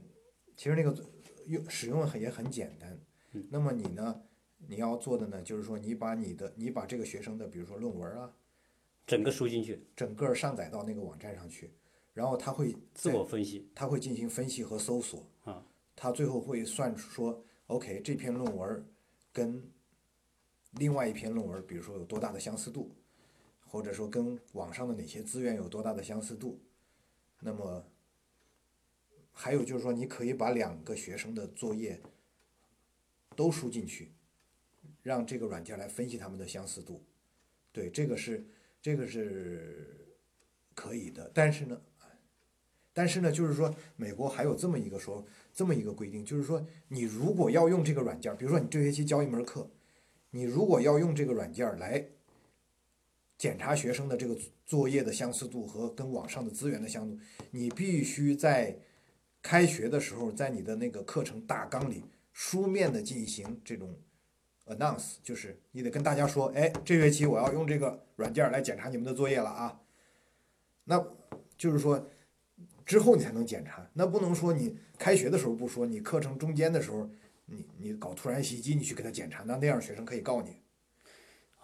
[0.54, 0.94] 其实那个
[1.46, 2.98] 用使用很也很简单。
[3.50, 4.22] 那么你呢，
[4.66, 8.32] 你要做的呢，就是说你把你的你把这个学生的，比如说论文啊，
[9.06, 11.70] 整个输进去，整个上载到那个网站上去，
[12.12, 13.70] 然后他会自我分析。
[13.74, 18.86] 他会进行分析和搜索，啊，他最后会算出说，OK，这篇论文
[19.32, 19.62] 跟
[20.72, 22.90] 另外一篇论文，比如说有多大的相似度，
[23.66, 26.60] 或者说跟网上的哪些资源有多大的相似度，
[27.40, 27.84] 那么
[29.32, 32.00] 还有就是说，你可以把两个学生的作业
[33.36, 34.12] 都输进去，
[35.02, 37.02] 让这个软件来分析他们的相似度，
[37.72, 38.46] 对，这个是
[38.80, 39.96] 这个是
[40.74, 41.80] 可以的，但是呢。
[42.96, 49.68] 但是呢，就是说，美国还有这么一个说，这么一个规定，就是说，你如果要用这个软件，比如说你这学期教一门课，
[50.30, 52.06] 你如果要用这个软件来
[53.36, 57.20] 检查学生的这个作业的相似度和跟网上的资源的相似度，
[57.50, 58.78] 你必须在
[59.42, 63.98] 开学的时候，在你的那个课程大纲里书面的进行这种
[64.66, 69.80] announce，就是你得跟大家说，哎，这学期我要用这个软件来检查你们的作业了啊。
[70.84, 71.02] 那
[71.56, 72.06] 就是说。
[72.86, 77.08] 之后你才能检查，那不能说你开学的时候不说，你课程中间的时候，
[77.46, 80.60] 你你搞突然袭击，你去给他检查，那那样学生可以告你。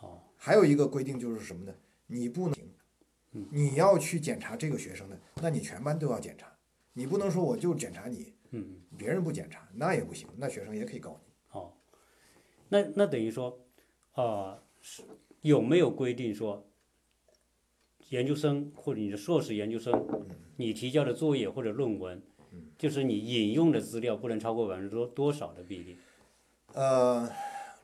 [0.00, 1.74] 哦，还有一个规定就是什么呢？
[2.06, 2.56] 你不能，
[3.50, 6.50] 你要去检查这个学生的，那你全班都要检查，
[6.94, 11.58] 你不能说我就检查你，嗯，别人不检查，那也不行，那学生也可以告你。
[11.58, 11.72] 哦，
[12.68, 13.58] 那那等于说，
[14.12, 15.02] 啊、是
[15.42, 16.66] 有没有规定说，
[18.08, 19.92] 研究生或者你的硕士研究生，
[20.56, 22.20] 你提交的作业或者论文，
[22.76, 25.96] 就是你引用的资料不能超过百分之多多少的比例？
[26.72, 27.30] 呃，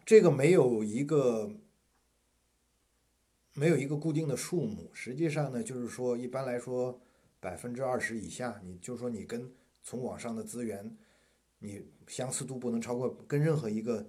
[0.04, 1.50] 这个没有一个
[3.54, 7.00] 没有一个固定的数目，实际上呢，就是说一般来说
[7.38, 9.52] 百分之二十以下，你就说你跟
[9.86, 10.98] 从网上的资源，
[11.60, 14.04] 你相似度不能超过跟任何一个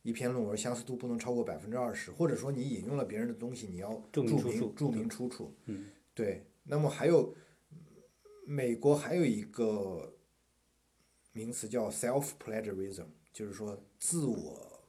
[0.00, 5.54] 一篇论文相似度不能超过百分之二十，或者说你引用了别人的东西，你要注注明出处明注明出处。
[5.66, 6.46] 嗯，对。
[6.62, 7.36] 那么还有
[8.46, 10.14] 美国还有一个
[11.32, 14.82] 名词叫 self plagiarism，就是说自我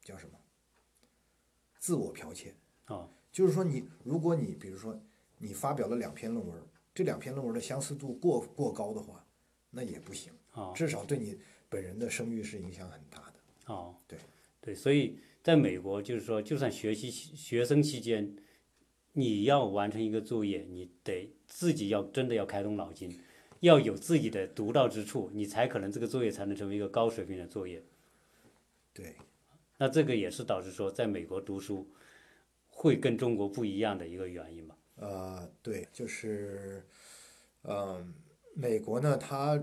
[0.00, 0.38] 叫什么？
[1.80, 2.54] 自我剽窃。
[2.84, 4.96] 啊、就是说你，如果你比如说
[5.38, 6.62] 你发表了两篇论文，
[6.94, 9.25] 这两篇论文的相似度过过高的话，
[9.70, 13.72] 那也不行，啊、至少对你本人的声誉是影响很大的。
[13.72, 14.18] 哦，对
[14.60, 18.36] 对，所以在美国就是说，就算学习学生期间，
[19.12, 23.20] 你要完成一个作业，你得自己要真的要开动脑筋，
[23.60, 27.82] 要有自己的独到之处，你才可能这个作业才能成为一个高水平的作业。
[28.92, 29.14] 对，
[29.78, 31.88] 那这个也是导致说，在美国读书
[32.68, 34.76] 会跟中国不一样的一个原因吧？
[34.96, 36.82] 呃，对，就是，
[37.62, 38.14] 嗯、
[38.58, 39.62] 美国呢，他，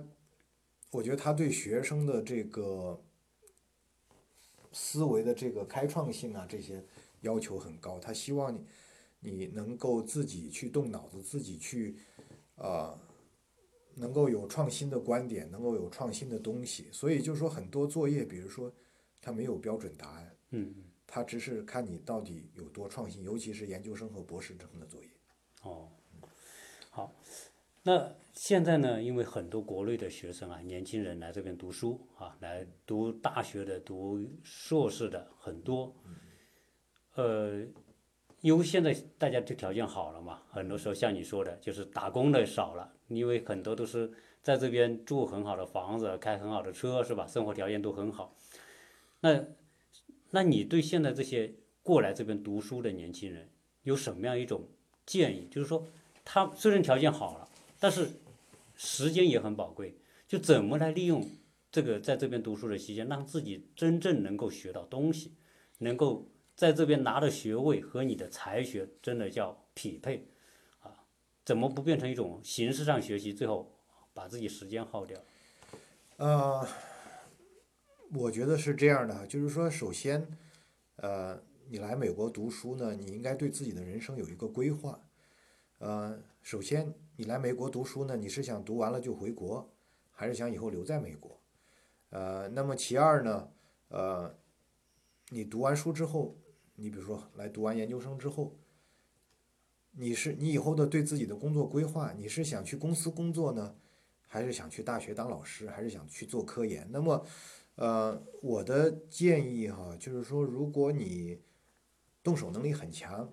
[0.92, 3.04] 我觉得他对学生的这个
[4.72, 6.86] 思维的这个开创性啊，这些
[7.22, 8.00] 要求很高。
[8.00, 8.54] 他希望
[9.20, 11.98] 你，你能够自己去动脑子，自己去，
[12.56, 12.96] 呃，
[13.96, 16.88] 能够有创新的观点，能够有创新的东西。
[16.92, 18.72] 所以就是说，很多作业，比如说，
[19.20, 20.72] 他没有标准答案，嗯，
[21.08, 25.10] 他只是看你到底有多创新，尤其是研究生和博士生的作业。
[25.64, 25.90] 哦，
[26.92, 27.12] 好，
[27.82, 35.96] 那现在呢，因为很多国内的学生啊，年轻人来这边读书啊，来读大学的、读硕士的很多，
[37.14, 37.64] 呃，
[38.42, 47.28] 因为现在大家就条件好了嘛，很多时候像你说的，就是打工的少了，因为很多都是在这边住很好的房子，开很好的车，是吧？
[47.28, 48.36] 生活条件都很好。
[49.22, 49.46] 那，
[50.32, 53.48] 那你对现在这些过来这边读书的年轻人
[53.84, 54.68] 有什么样一种
[55.06, 55.48] 建议？
[55.52, 55.88] 就是说，
[56.26, 57.48] 他虽然条件好了，
[57.80, 58.10] 但是
[58.76, 61.26] 时间也很宝贵，就怎么来利用
[61.72, 65.36] 这个在这边读书的期间，让自己真正能够学到东西，
[65.80, 70.28] 能够在这边拿的学位和你的才学真的叫匹配
[70.80, 71.06] 啊？
[71.44, 73.76] 怎么不变成一种形式上学习，最后
[74.14, 75.20] 把自己时间耗掉？
[76.18, 76.68] 呃，
[78.12, 80.28] 我觉得是这样的，就是说，首先，
[80.98, 85.00] 呃，你来美国读书呢，你应该对自己的人生有一个规划。
[85.80, 89.72] 呃，首先，你来美国读书呢，你是想读完了就回国，
[90.12, 91.40] 还是想以后留在美国？
[92.10, 93.52] 呃，那么其二呢，
[93.90, 94.36] 呃，
[95.30, 96.36] 你读完书之后，
[96.76, 98.56] 你比如说来读完研究生之后，
[99.92, 103.76] 你是你以后的对自己的工作规划，你是想去公司工作呢，
[104.28, 106.88] 还是想去大学当老师，还是想去做科研？
[106.92, 107.24] 那么，
[107.76, 111.40] 呃，我的建议哈，就是说，如果你
[112.24, 113.32] 动手能力很强，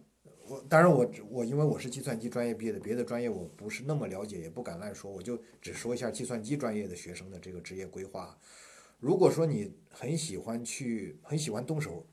[0.51, 8.37] 我当然我我因为我是计算机专业毕业的，别的专业我不是那么了解，也不敢乱说，我就只说一下计算机专业的学生的这个职业规划。
[8.99, 12.05] 如果说你很喜欢去，很喜欢动手，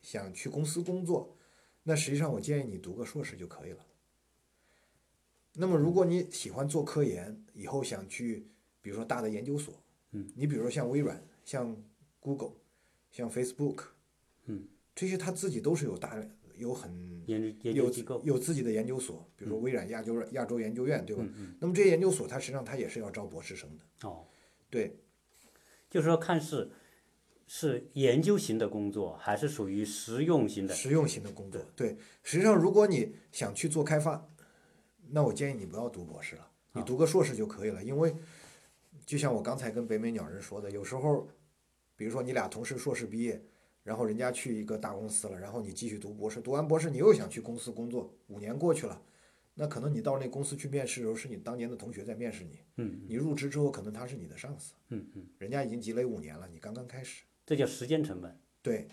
[0.00, 1.36] 想去公司工作，
[1.82, 3.84] 那实际上我建议你读个硕士就可以了。
[5.54, 8.46] 那么如果你喜欢做科研，以后想去，
[8.80, 11.76] 比如说大的研究所，嗯，你比如说像微软、像
[12.20, 12.52] Google、
[13.10, 13.86] 像 Facebook，
[14.44, 16.14] 嗯，这些他自己都是有大
[16.62, 16.90] 有很
[17.26, 21.22] 研究研有究机构，有自己的研究所，比如说微软亚洲亚洲研究院，对吧？
[21.26, 24.26] 嗯嗯，那么这些研究所，它实际上它也是要招博士生的，哦，
[24.70, 24.96] 对，
[25.90, 26.70] 就是说看是
[27.46, 30.74] 是研究型的工作，还是属于实用型的？
[30.74, 31.60] 实用型的工作。
[31.76, 34.26] 对，实际上如果你想去做开发，
[35.10, 38.14] 那我建议你不要读博士了，你读个硕士就可以了，因为
[39.04, 41.28] 就像我刚才跟北美鸟人说的，有时候，
[41.96, 43.44] 比如说你俩同时硕士毕业，
[43.82, 49.02] 然后人家去一个大公司了，然后你继续读博士，读完博士你又想去公司工作，五年过去了。
[49.54, 52.58] 那可能你到那公司去面试的时候，是你当年的同学在面试你。
[52.76, 57.24] 嗯你入职之后，可能他是你的上司，嗯嗯，人家已经积累五年了，你刚刚开始。
[57.44, 58.40] 这叫时间成本。
[58.62, 58.88] 对，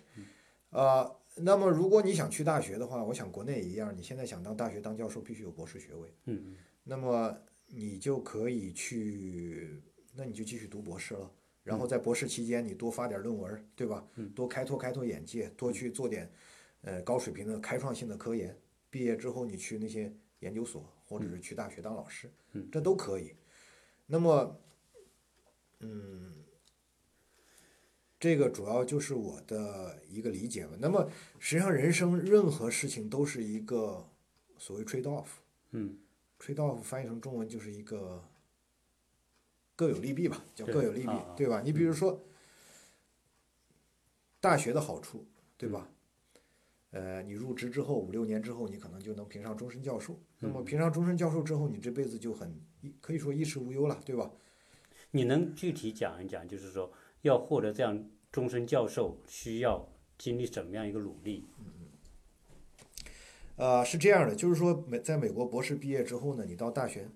[0.72, 6.14] 呃，那么如果你想去大学的话，我想国内也一样，你现在想当大学当教授，必须有博士学位。
[6.26, 9.82] 嗯嗯，那么你就可以去，
[10.14, 11.32] 那你就继续读博士了。
[11.64, 14.08] 然后在博士期间，你多发点论文，对吧？
[14.36, 16.32] 多开拓开拓眼界，多去做点
[16.82, 18.58] 呃高水平的开创性的科研。
[18.90, 22.32] 毕业之后，你去那些研究所，或者是去大学当老师，
[22.72, 23.36] 这都可以。
[24.08, 24.60] 那么，
[25.80, 26.44] 嗯，
[28.20, 30.74] 这个主要就是我的一个理解吧。
[30.80, 34.10] 那么，实际上人生任何事情都是一个
[34.58, 35.28] 所谓 trade off。
[35.72, 36.00] 嗯
[36.40, 38.28] trade off 翻译成中文就是一个
[39.80, 41.62] 各有利弊吧，叫各有利弊对吧？
[41.64, 42.22] 你比如说
[44.42, 45.90] 大学的好处，对吧？
[46.92, 50.20] 呃，你入职之后五六年之后，你可能就能评上终身教授。
[50.40, 54.30] 那么评上终身教授之后，你这辈子就很一可以说衣食无忧了，对吧？
[55.12, 59.88] 你能具体讲一讲，就是说要获得这样终身教授，需要
[60.18, 61.48] 经历怎么样一个努力？
[63.56, 67.08] 呃，是这样的，就是说美在美国博士毕业之后呢，你到大学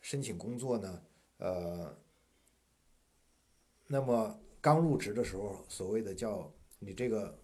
[0.00, 1.00] 申请工作呢，
[1.36, 1.96] 呃，
[3.88, 7.36] 那么刚入职的时候，所谓的叫你这个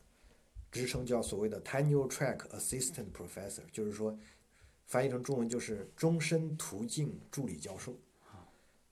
[0.71, 4.17] 职称叫所谓的 tenure track assistant professor，就是说
[4.87, 7.99] 翻译成中文就是终身途径助理教授。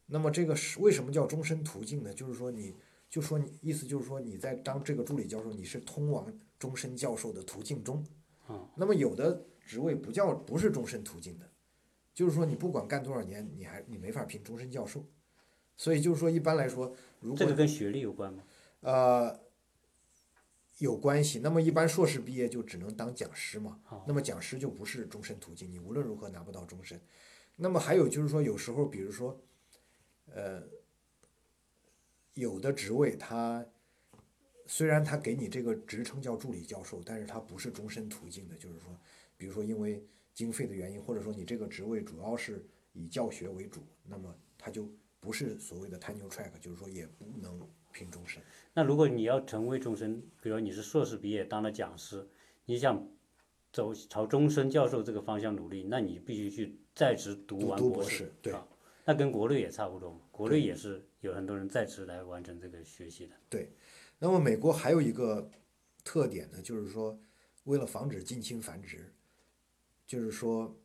[0.07, 2.13] 那么这个是为什么叫终身途径呢？
[2.15, 2.75] 就是说你
[3.11, 8.05] 就说你意思就是说你在当这个助理教授，你是通往终身教授的途径中。
[8.75, 11.51] 那么有的职位不叫不是终身途径的，
[12.15, 15.05] 就是说你不管干多少年，你还你没法评终身教授。
[15.77, 18.45] 所以就是说一般来说，如果这个跟学历有关吗？
[18.81, 19.41] 呃
[20.79, 23.81] 有关系，那么一般硕士毕业就只能当讲师嘛。
[24.07, 27.01] 那么讲师就不是终身途径，你无论如何拿不到终身。
[27.57, 29.41] 那么还有就是说，有时候比如说，
[30.27, 30.63] 呃，
[32.35, 33.65] 有的职位它
[34.67, 38.99] 虽然它给你这个职称叫助理教授，但是它不是终身途径的，就是说，
[39.37, 40.05] 比如说因为
[40.35, 44.91] 经费的原因，或者说你这个职位主要是以教学为主，那么他就
[45.23, 47.61] 不是所谓的 tenure track，就是说也不能
[47.93, 48.43] 评终身。
[48.75, 52.29] 那如果你要成为终身，比如你是硕士毕业当了讲师，
[52.65, 53.09] 你想
[53.73, 58.67] 走朝终身教授这个方向努力，那你必须去在职读读完博士对啊。
[59.05, 63.35] 那跟国内也差不多嘛，国内也是有很多人在职来完成这个学习的。
[63.49, 63.71] 对
[64.19, 65.49] 那么美国还有一个
[66.03, 67.17] 特点呢，就是说，
[67.65, 69.13] 为了防止近亲繁殖，
[70.05, 70.77] 就是说，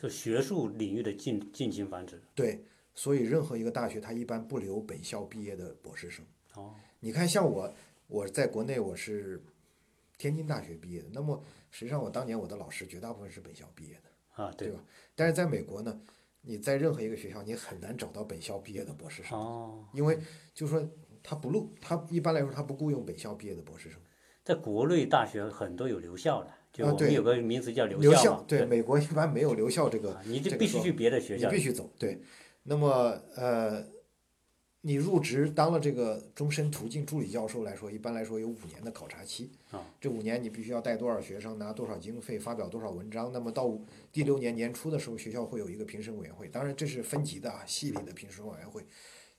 [0.00, 2.22] 就学术领域的近近亲繁殖。
[2.34, 6.24] 对，所以任何一个大学它一般不留本校毕业的博士生。
[6.54, 7.70] 哦，你看，像我，
[8.06, 9.42] 我在国内我是
[10.16, 14.82] 天津大学毕业的，那么实际上我当年我的老师绝大部分是本校毕业的，啊，对对吧？
[15.14, 16.00] 但是在美国呢，
[16.40, 20.18] 你在任何一个学校，你很难找到本校毕业的博士生，哦，因为
[20.54, 20.90] 就是说
[21.22, 24.00] 他不录，他一般来说他不雇佣本校毕业的博士生。
[24.42, 28.42] 在国内大学很多有留校的，就啊对我们有个名词叫留留校。
[28.46, 31.62] 对，美国一般没有留校这个啊，你这必须去别的学校你必。
[31.62, 31.90] 须走。
[31.98, 32.20] 对，
[32.62, 33.84] 那么呃，
[34.82, 39.50] 你入职当了这个终身途径助理教授来说，一般来说有五年的考察期。
[39.70, 43.30] 啊，这五年你必须要带多少学生，拿多少经费，发表多少文章。
[43.32, 48.86] 那么到五第六年年初的时候，学校会有一个评审委员会，当然这是分级的啊，系里的评审委员会，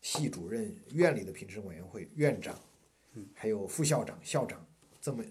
[0.01, 2.59] 系主任、院里的评审委员会、院长，
[3.34, 4.63] 还有副校长、校长，
[5.01, 5.23] 这么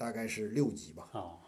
[0.00, 1.10] 大概是六级吧。
[1.12, 1.38] 哦，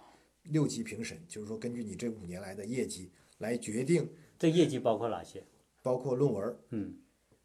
[0.43, 4.07] 六级评审，就是说根据你这五年来的业绩来决定，
[4.39, 5.43] 这业绩包括哪些？
[5.83, 6.95] 包括论文、嗯，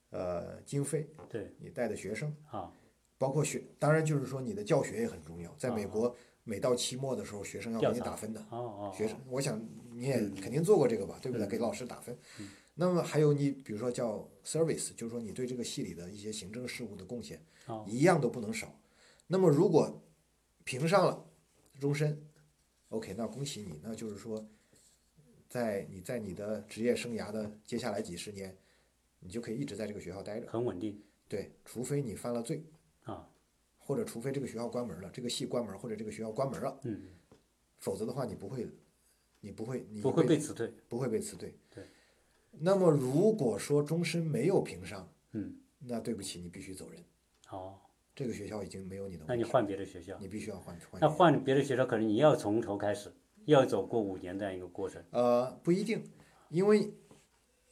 [0.10, 2.74] 呃经费、对，你带的学生，啊，
[3.18, 5.49] 包括学，当然就是说你的教学也很重要。
[5.58, 8.41] 在美国，每到期末的时候，学生要给你打分的。
[8.49, 11.47] 哦哦，学生，我想你也肯定做过这个吧，对不对？
[11.47, 12.18] 给老师打分。
[12.76, 18.68] 那么还有你比如说叫 service，就是说你对这个系里的一些行政事务的贡献，哦一样都不能少。
[19.26, 20.03] 那么如果
[20.68, 21.26] 评上了
[21.80, 22.22] 终身
[22.89, 24.45] ，OK，那恭喜你，那就是说，
[25.47, 28.53] 在你在你的职业生涯的接下来几十年，
[29.22, 30.51] 你就可以一直在这个学校待着。
[30.51, 32.61] 很稳定对，除非你犯了罪，
[33.03, 33.30] 啊，
[33.78, 37.01] 或者除非这个学校关门了，这个系关门或者这个学校关门了，嗯，
[37.78, 38.68] 否则的话你不会，
[39.39, 41.57] 你不会，你不会被辞退，不会被辞退。
[41.74, 41.86] 对。
[42.59, 47.01] 那么如果说终身没有评上，嗯，那对不起，你必须走人。
[47.51, 47.80] 哦，
[48.18, 51.07] 这个学校已经没有你的，那你换别的学校，你必须要换换那。
[51.07, 53.13] 换别的学校可能你要从头开始，
[53.45, 56.03] 要走过五年这样一个过程，呃，不一定，
[56.49, 56.91] 因为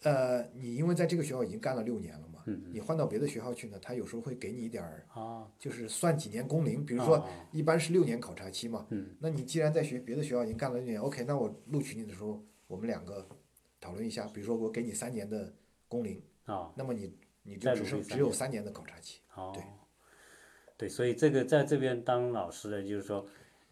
[0.03, 13.27] 呃，你因为在这个学校已经干了六年了嘛，嗯你换到别的学校去呢，他有时候会给你一点儿，啊，就是算几年工龄，比如说啊一般是六年考察期嘛，嗯，那你既然在学别的学校已经干了六年，OK，那我录取你的时候，我们两个
[13.81, 15.51] 讨论一下，比如说我给你三年的
[15.87, 19.21] 工龄，啊，那么你你就只剩只有三年的考察期。
[19.33, 19.63] 哦，对
[20.78, 23.26] 对，所以这个在这边当老师的，就是说，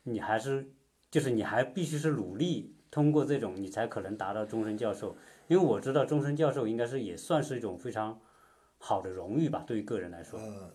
[0.04, 0.72] 你还是
[1.12, 5.18] 就是你还必须是努力通过这种，你才可能达到终身教授。
[5.48, 8.22] 因为我知道终身教授应该是也算是一种非常
[8.78, 10.40] 好的荣誉吧，对于个人来说。
[10.40, 10.74] 呃，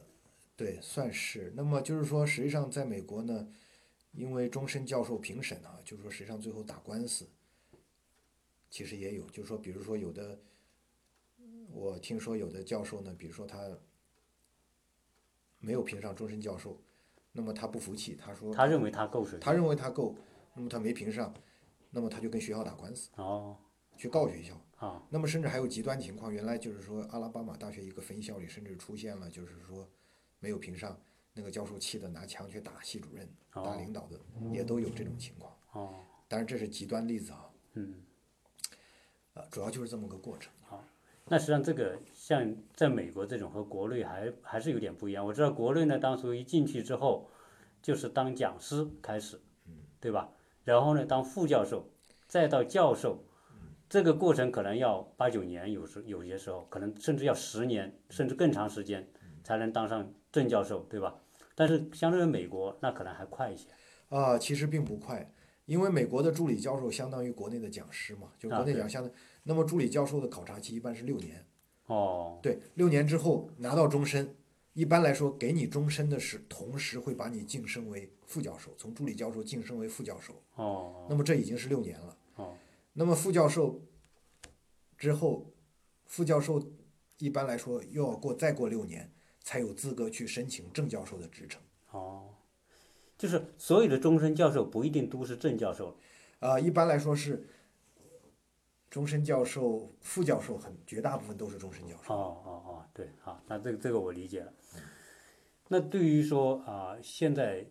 [0.55, 1.53] 对，算是。
[1.57, 3.49] 那么就是说，实际上在美国呢，
[4.13, 7.27] 因为终身教授评审啊，就是说实际上最后打官司，
[8.69, 10.39] 其实也有，就是说，比如说有的，
[11.73, 13.71] 我听说有的教授呢，比如说他
[15.61, 16.81] 没有评上终身教授，
[17.33, 20.15] 那么他不服气，他说他认为他够水他认为他够，
[20.55, 21.33] 那么他没评上，
[21.91, 23.57] 那么他就跟学校打官司，哦
[23.97, 24.55] 去告学校。
[24.77, 29.89] 啊那么甚至还有极端情况，原来就是说阿拉巴马大学一个分校里甚至出现了，就是说
[30.39, 30.97] 没有评上，
[31.33, 34.21] 那个教授气得拿枪去打系主任、打哦领导的，
[34.53, 35.53] 也都有这种情况。
[35.73, 35.95] 哦
[36.29, 38.03] 当然这是极端例子啊，嗯。
[39.35, 40.53] 呃，主要就是这么个过程。
[41.31, 45.25] 那实际上这个像在美国这种和国内还还是有点不一样。
[45.25, 47.29] 我知道国内呢，当初一进去之后，
[47.83, 49.41] 就是当讲师开始，
[50.01, 50.31] 对吧？
[50.65, 51.89] 然后呢，当副教授，
[52.27, 53.25] 再到教授，
[53.89, 59.09] 这个过程可能要八九年，有时有些时候可能甚至要十年，甚至更长时间
[59.43, 61.15] 才能当上正教授，对吧？
[61.55, 63.67] 但是相对于美国，那可能还快一些。
[64.09, 65.31] 啊、其实并不快，
[65.67, 69.13] 因为美国的助理教授相当于国内的讲师嘛，就国内讲相当。
[69.49, 71.43] 那么助理教授的考察期一般是六年，
[71.87, 74.37] 哦，对，六年之后拿到终身，
[74.75, 80.35] 一般来说给你终身的是同时会把你晋升为副教授，从助理教授晋升为副教授。
[80.57, 82.19] 哦，那么这已经是六年了。
[82.37, 82.55] 哦，
[82.93, 83.81] 那么副教授
[84.99, 85.51] 之后，
[86.05, 86.63] 副教授
[87.17, 91.63] 一般来说又要过再过六年，才有资格去申请正教授的职称。
[91.93, 92.35] 哦，
[93.17, 95.97] 就是所有的终身教授不一定都是正教授。
[96.41, 97.49] 啊、一般来说是
[98.91, 102.15] 终身教授、副教授很绝大部分都是终身教授。
[102.15, 104.53] 哦哦哦，对，好，那这个这个我理解了。
[105.69, 107.67] 那对于说啊、现在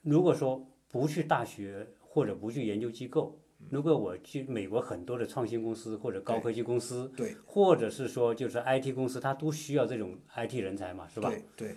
[0.00, 11.28] 如果说不去大学或者不去研究机构，如果我去美国很多的创新公司或者高科技公司，对或者是说就是 IT 公司，它都需要这种 IT 人才嘛，是吧？
[11.28, 11.76] 对对，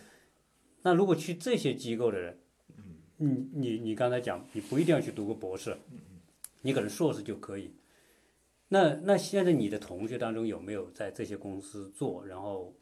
[0.82, 2.39] 那如果去这些机构的人，
[3.18, 5.78] 你你你刚才讲，你不一定要去读个博士，
[6.62, 7.76] 你可能硕士就可以。
[8.76, 12.76] 那那现在你的同学当中有没有在这些公司做，然后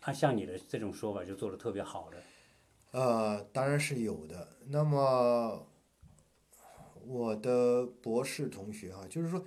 [0.00, 2.20] 按像你的这种说法就做的特别好的？
[2.90, 4.56] 呃，当然是有的。
[4.66, 5.68] 那么
[7.06, 9.44] 我的博士同学啊，就是说，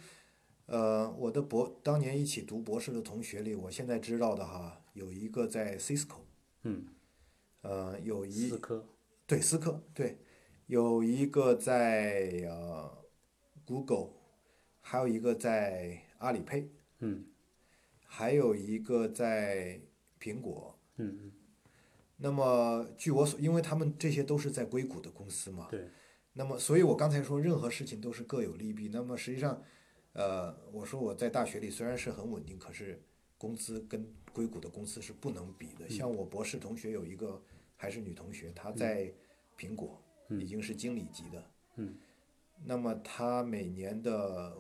[0.68, 6.22] 呃，我的博当年一起读博士的同学里，我现在知道的哈，有一个在 Cisco，
[6.62, 6.88] 嗯，
[7.62, 8.86] 呃，有一思科，
[9.28, 10.18] 对思科对，
[10.68, 12.90] 有一个在呃
[13.66, 14.12] Google，
[14.84, 16.70] 还有一个在阿里配，
[17.00, 17.26] 嗯。
[18.06, 19.82] 还有一个在
[20.20, 20.78] 苹果。
[20.98, 21.32] 嗯嗯，
[22.18, 25.90] 那么据我所，因为他们这些都是在硅谷的公司嘛，对，
[26.34, 28.90] 那么所以我刚才说任何事情都是各有利弊。
[28.90, 29.60] 那么实际上，
[30.12, 33.02] 呃，我说我在大学里虽然是很稳定，可是
[33.40, 35.90] 工资跟硅谷的公司是不能比的。
[35.90, 37.42] 像我博士同学有一个
[37.76, 39.12] 还是女同学，她在
[39.58, 41.98] 苹果已经是经理级的，嗯，
[42.64, 44.56] 那么她每年的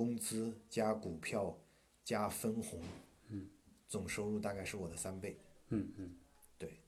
[0.00, 1.58] 工资加股票
[2.02, 2.80] 加分红，
[3.28, 3.46] 嗯，
[3.86, 5.36] 总收入大概是我的三倍。
[5.68, 6.16] 嗯嗯
[6.58, 6.80] 对，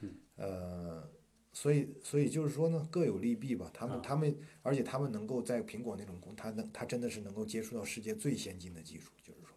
[0.00, 1.10] 嗯呃，
[1.50, 3.70] 所以所以就是说呢，各有利弊吧。
[3.72, 9.56] 他们、他们，而且他们能够在苹果那种公，他能他真的是能够接触到世界最先进的技术，就是说，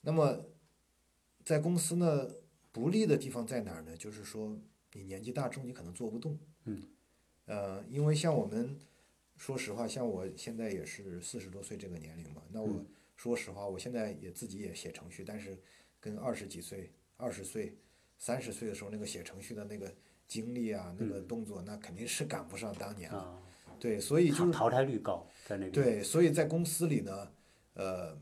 [0.00, 0.46] 那么
[1.44, 2.30] 在公司呢，
[2.72, 3.94] 不利的地方在哪儿呢？
[3.94, 4.58] 就是说
[4.94, 6.38] 你年纪大之后，你可能做不动。
[6.64, 6.82] 嗯。
[7.44, 8.78] 呃，因为像我们，
[9.42, 12.86] 说实话，像我现在也是四十多岁这个年龄嘛，那我、
[13.16, 15.60] 说实话，我现在也自己也写程序，但是
[15.98, 17.76] 跟二十几岁、二十岁、
[18.20, 19.92] 三十岁的时候那个写程序的那个
[20.28, 23.18] 经历啊，那个动作，那肯定是赶不上当年了。
[23.18, 23.42] 啊，
[23.80, 25.72] 对，所以就是淘淘汰率高在那边。
[25.72, 27.32] 对，所以在公司里呢，
[27.74, 28.16] 呃，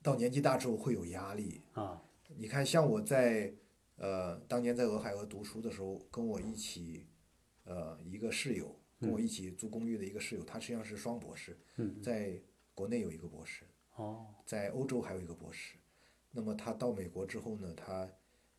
[0.00, 1.60] 到年纪大之后会有压力。
[1.72, 2.00] 啊，
[2.36, 3.52] 你看，像我在
[3.96, 7.08] 呃当年在俄亥俄读书的时候，跟我一起
[7.64, 11.56] 呃一个室友，跟我一起租公寓的一个室友，他实际上是双博士，
[12.02, 12.40] 在
[12.74, 13.64] 国内有一个博士，
[13.96, 15.76] 哦，在欧洲还有一个博士。
[16.30, 18.10] 那么他到美国之后呢，他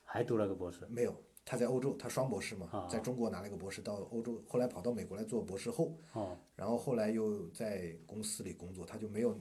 [0.03, 0.85] 还读了个博士。
[0.87, 9.37] 没有，他在欧洲，他双博士嘛，啊在中国拿了一个博士，到欧洲，后来跑到美国来做博士后，哦，然后后来又在公司里工作，他就没有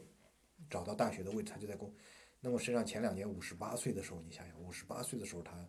[0.69, 1.95] 找到大学的位置，他就在公。
[2.41, 5.69] 那么实际上前两年五十八岁的时候，你想想，五十八岁的时候他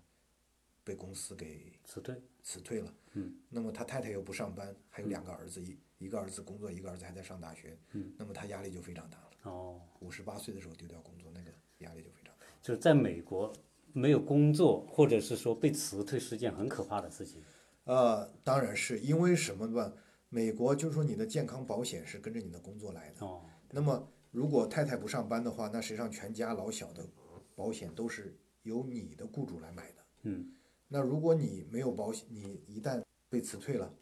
[0.85, 2.15] 被公司给辞退。
[2.41, 2.93] 辞退了。
[3.13, 3.35] 嗯。
[3.49, 7.77] 那么他太太又不上班，还有两个儿子，一一个儿子工作，一个儿子还在上大学。
[7.91, 8.13] 嗯。
[8.17, 9.51] 那么他压力就非常大了。
[9.51, 12.45] 哦，五十八岁的时候丢掉工作，那个压力就非常大。
[12.61, 13.51] 就是在美国
[13.93, 17.43] 没有工作，或者是说被辞退，是件很可怕的事情。
[17.85, 19.93] 呃，当然是因为什么吧？
[20.29, 23.25] 美国就是说你的健康保险是跟着你的工作来的。
[23.25, 27.07] 哦，那么如果太太不上班的话，那实际上全家老小的
[27.55, 30.05] 保险都是由你的雇主来买的。
[30.23, 30.51] 嗯。
[30.95, 33.93] 那如果你没有保险，你一旦被辞退了，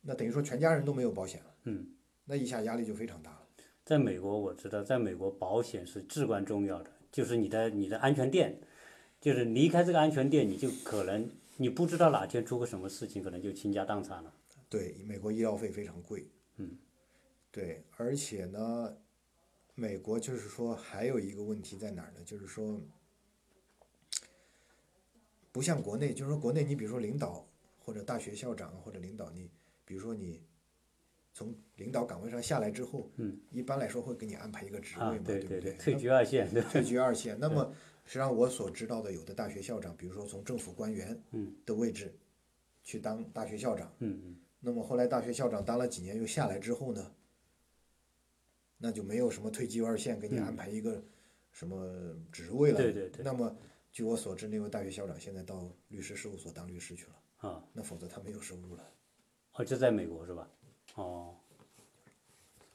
[0.00, 1.54] 那等于说全家人都没有保险了。
[1.64, 1.86] 嗯。
[2.24, 3.46] 那一下压力就非常大了。
[3.84, 8.58] 在美国，我知道，在美国保险是至关重要的，就是你的你的安全垫，
[9.20, 11.28] 就是离开这个安全垫，你就可能
[11.58, 14.32] 你不知道哪天出个什么事情，可能就倾家荡产了。
[14.70, 16.26] 对，美国医药费非常贵。
[16.56, 16.78] 嗯。
[17.50, 18.96] 对，而且呢，
[19.74, 22.20] 美国就是说还有一个问题在哪儿呢？
[22.24, 22.80] 就是说，
[25.52, 27.46] 不像国内，就是说国内你比如说领导
[27.78, 29.50] 或者大学校长或者领导你，
[29.84, 30.42] 比如说你
[31.34, 35.72] 从领导岗位上下来之后，嗯，一般来说会给你安排一个职位啊嘛，，不对对，对？
[35.74, 37.36] 退居二线，对退居二线。
[37.40, 37.72] 那么
[38.04, 42.16] 实际上我所知道的，有的大学校长，比如说从政府官员嗯的位置
[42.82, 47.12] 去当大学校长，嗯嗯，那么后来大学校长当了几年又下来之后呢，
[48.78, 51.02] 那就没有什么退居二线给你安排一个
[51.50, 51.86] 什么
[52.30, 52.78] 职位了。
[52.78, 53.54] 对对对那么
[53.92, 58.82] 据我所知，那位大学校长现在到律师事务所当律师去了，啊，那否则他没有收入了。
[59.52, 60.48] 哦，就在美国是吧？
[60.94, 61.36] 哦，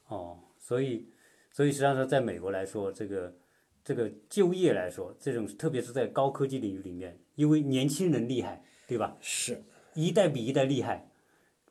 [0.06, 1.12] 哦，所以，
[1.52, 3.36] 所以实际上说，在美国来说，这个
[3.84, 9.18] 这个就业来说，这种特别是在高科技领域里面，因为年轻人厉害，对吧？
[9.20, 9.64] 是，
[9.96, 11.10] 一代比一代厉害，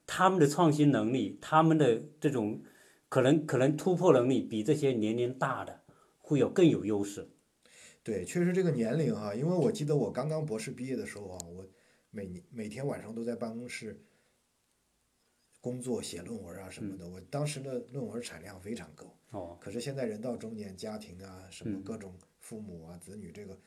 [0.06, 2.60] 他们的创新能力，他们的这种
[3.08, 5.82] 可能可能突破能力，比这些年龄大的
[6.18, 7.30] 会有更有优势。
[8.06, 11.66] 对，确实这个年龄哈、因为我记得我刚刚博士毕业的时候啊，我
[12.10, 14.00] 每年每天晚上都在办公室
[15.60, 19.12] 工作写论文啊什么的，我当时的论文产量非常高。
[19.30, 23.58] 哦，可是现在人到中年，家庭啊，什么各种父母啊、子女这个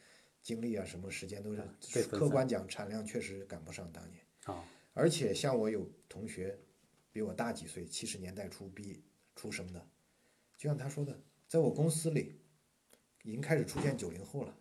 [0.42, 1.62] 精力啊，什么时间都是
[2.04, 4.24] 客观讲产量确实赶不上当年。
[4.46, 4.64] 啊，
[4.94, 6.58] 而且像我有同学
[7.12, 9.04] 比我大几岁，七十年代初毕
[9.36, 9.86] 出生的，
[10.58, 12.40] 就像他说的，在我公司里
[13.24, 14.56] 已经开始出现九零后了。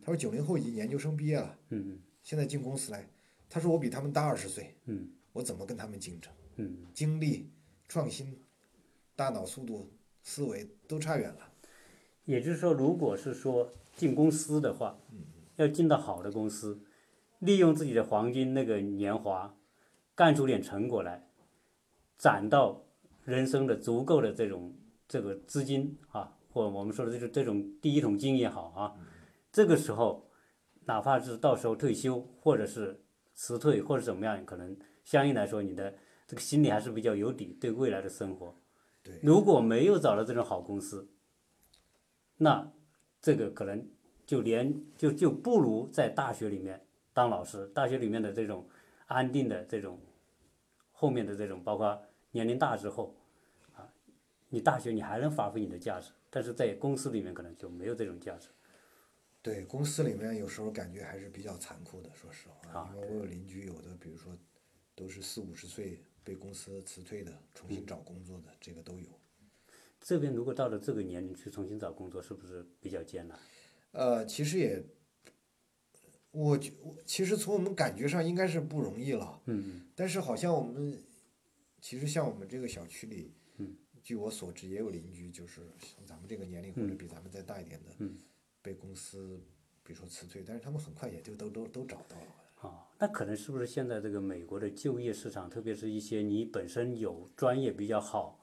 [0.00, 3.06] 他说九零后已经研究生毕业了，嗯现在进公司来，
[3.50, 6.32] 他说我比他们大二十岁，嗯我怎么跟他们竞争？
[6.56, 7.50] 嗯，精力、
[7.88, 8.40] 创新、
[9.14, 9.90] 大脑速度、
[10.22, 11.52] 思维都差远了。
[12.24, 14.98] 也就是说，如果是说进公司的话，
[15.56, 16.80] 要进到好的公司，
[17.40, 19.54] 利用自己的黄金那个年华，
[20.14, 21.28] 干出点成果来，
[22.16, 22.86] 攒到
[23.24, 24.74] 人生的足够的这种
[25.06, 28.94] 这个资金啊，或我们说的这种这种第一桶金也好啊，
[29.50, 30.30] 这个时候，
[30.84, 33.02] 哪怕是到时候退休或者是
[33.34, 35.92] 辞退或者怎么样，可能相应来说你的
[36.28, 38.56] 这个心里还是比较有底，对未来的生活。
[39.02, 41.10] 对如果没有找到这种好公司，
[42.36, 42.72] 那
[43.20, 43.90] 这个可能
[44.24, 48.68] 就连就就不如在大学里面当老师，大学里面的这种
[49.06, 50.00] 安定的这种
[50.92, 52.00] 后面的这种，包括
[52.30, 53.23] 年龄大之后啊，
[54.54, 58.48] 你大学你还能发挥你的价值，但是在公司里面可能就没有这种价值。
[59.42, 62.70] 对，公司里面有时候感觉还是比较残酷的，说实话。
[62.70, 64.32] 啊因为我有邻居，有的比如说
[64.94, 69.08] 都是四五十岁被公司辞退的，重新找工作的，这个都有。
[70.00, 73.38] 这边如果到了这个年龄去重新找工作，是不是比较艰难？
[73.90, 74.82] 呃，其实也，
[76.30, 76.72] 我觉
[77.04, 79.40] 其实从我们感觉上应该是不容易了。
[79.46, 81.02] 嗯但是好像我们，
[81.80, 83.43] 其实像我们这个小区里，嗯
[84.04, 88.16] 据我所知也有邻居，就是像咱们这个年龄或者比咱们再大一点的，嗯
[88.62, 89.40] 被公司
[89.82, 92.68] 比如说辞退，但是他们很快也就都都都找到了。
[92.68, 98.40] 啊，那可能是不是现在这个美国的就业市场，特别是一些你本身有专业比较好，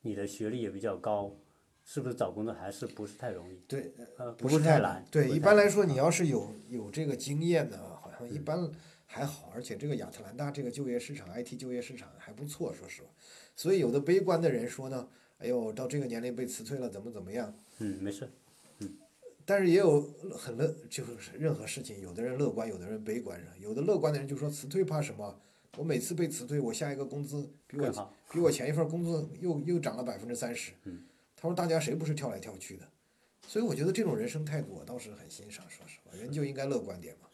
[0.00, 1.36] 你的学历也比较高，
[1.82, 3.58] 是不是找工作还是不是太容易？
[3.68, 5.04] 对，呃，不是太难。
[5.10, 8.70] 对，一般来说，你要是有有这个经验呢，好像一般
[9.06, 13.08] 还好，而且这个亚特兰大这个就业市场，IT 就业市场还不错，说实话。
[13.56, 17.54] 所以有的悲观的人说呢，哎呦，到这个年龄被辞退了，怎么怎么样？
[17.78, 18.28] 嗯，没事。
[18.78, 18.96] 嗯
[19.46, 20.00] 但是也有
[20.36, 25.38] 很乐，就是任何事情，有的人乐观，有的人悲观有的乐观的人就说辞退怕什么？
[25.76, 28.10] 我每次被辞退，我下一个工资比我。
[28.30, 30.72] 比我前一份工作又又涨了百分之三十。
[30.84, 31.04] 嗯
[31.36, 32.88] 他说大家谁不是跳来跳去的？
[33.46, 35.64] 所以我觉得这种人生态度我倒是很欣赏。
[35.68, 37.28] 说实话，人就应该乐观点嘛。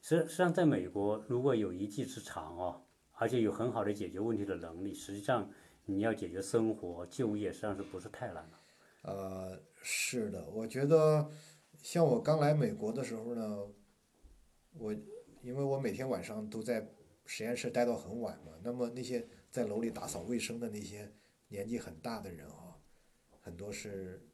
[0.00, 2.80] 实实际上，在美国，如果有一技之长哦，
[3.12, 5.50] 而且有很好的解决问题的能力，实际上
[5.84, 8.60] 你要解决生活、就业，实际上是不是太难了？
[9.02, 11.30] 呃，是的，我觉得
[11.82, 13.66] 像我刚来美国的时候呢，
[14.74, 14.92] 我
[15.42, 16.88] 因为我每天晚上都在
[17.26, 21.12] 实验室待到很晚嘛，那么那些在楼里打扫卫生的那些
[21.48, 22.78] 年纪很大的人啊，
[23.40, 24.24] 很多是，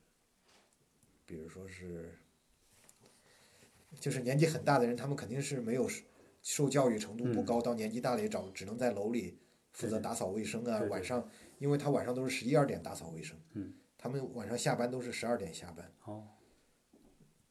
[1.25, 2.19] 比如说是，
[3.99, 5.89] 就是年纪很大的人，他们肯定是没有
[6.49, 9.39] 受受教育程度不高，到年纪大了也找只能在楼里
[9.73, 11.29] 负责打扫卫生啊，晚上
[11.59, 13.39] 因为他晚上都是十一二点打扫卫生。
[13.53, 16.27] 嗯他们晚上下班都是十二点下班，哦，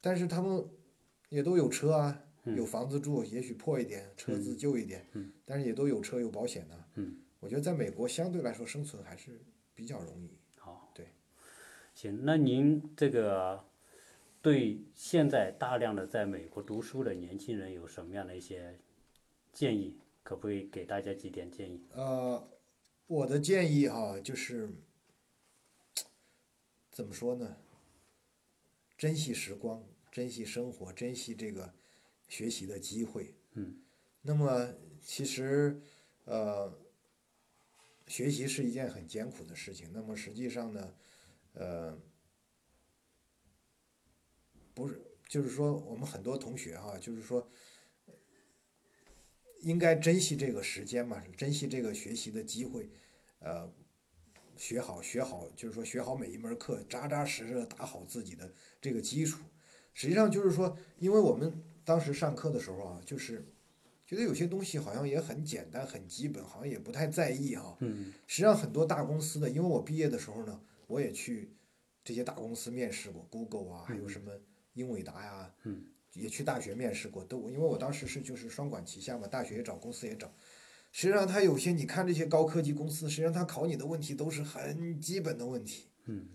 [0.00, 0.66] 但是他们
[1.28, 9.40] 也都有车啊，嗯有房子住，也许破一点，车子旧一点，嗯但是也都有车有保险的、嗯，我觉得在美国相对来说生存还是
[9.74, 10.36] 比较容易。
[10.58, 10.90] 好。
[10.94, 11.06] 对。
[11.94, 13.64] 行，那您这个
[14.40, 18.80] 对现在大量的在美国读书的年轻人有什么样的一些
[19.58, 19.98] 建议？
[20.22, 21.84] 可不可以给大家几点建议？
[21.90, 22.48] 呃，
[23.08, 24.72] 我的建议哈、就是
[26.92, 27.56] 怎么说呢？
[28.96, 31.74] 珍惜时光，珍惜生活，珍惜这个
[32.28, 33.34] 学习的机会。
[33.54, 33.82] 嗯。
[34.22, 35.82] 那么其实，
[36.24, 36.72] 呃，
[38.06, 39.90] 学习是一件很艰苦的事情。
[39.92, 40.94] 那么实际上呢，
[41.54, 41.98] 呃，
[44.72, 47.50] 不是，就是说我们很多同学哈、就是说。
[49.60, 52.90] 应该珍惜这个时间嘛，珍惜这个学习的机会，
[53.40, 53.70] 呃，
[54.56, 59.42] 学好学好，就是说学好每一门课，扎扎实实的打好自己的这个基础。
[59.92, 63.44] 实际上就是说，因为我们当时上课的时候啊，就是
[64.06, 68.12] 觉得有些东西好像也很简单、很基本，好像也不太在意哈、嗯。
[68.26, 71.52] 实际上很多大公司的，因为我毕业的时候呢，我也去
[72.04, 74.32] 这些大公司面试过，Google 啊，还有什么
[74.74, 80.32] 英伟达呀、嗯也去大学面试过，都因为我当时是就是双管齐下嘛，大学也找，公司也找。
[80.90, 85.88] 实际上，他有些你看这些高科技公司，实际上他考你的问题都是很基本的问题。
[86.06, 86.28] 嗯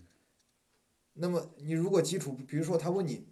[1.14, 3.24] 那么你如果基础，比如说他问你，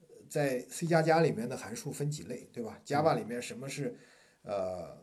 [0.00, 3.98] 呃在 C 加加里面的函数分几类，对吧？Java 里面什么是
[4.42, 4.96] 呃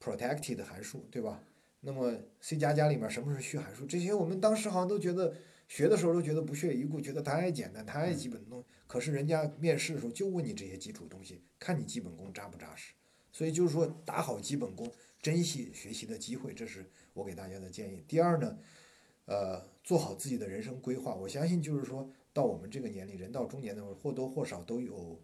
[0.00, 1.42] protected 函数，对吧？
[1.80, 3.86] 那么 C 加加里面什么是虚函数？
[3.86, 5.34] 这些我们当时好像都觉得
[5.68, 8.66] 学的时候都觉得不屑一顾，觉得太简单、太基本的东西。
[8.94, 12.92] 可是人家面试的时候就问你这些基础东西，看你基本功扎不扎实。
[13.32, 14.88] 所以就是说，打好基本功，
[15.20, 18.04] 珍惜学习的机会，这是我给大家的建议。
[18.06, 18.56] 第二呢，
[19.24, 21.12] 呃，做好自己的人生规划。
[21.12, 25.20] 我相信，就是说到我们这个年龄，人到中年的时候，或多或少都有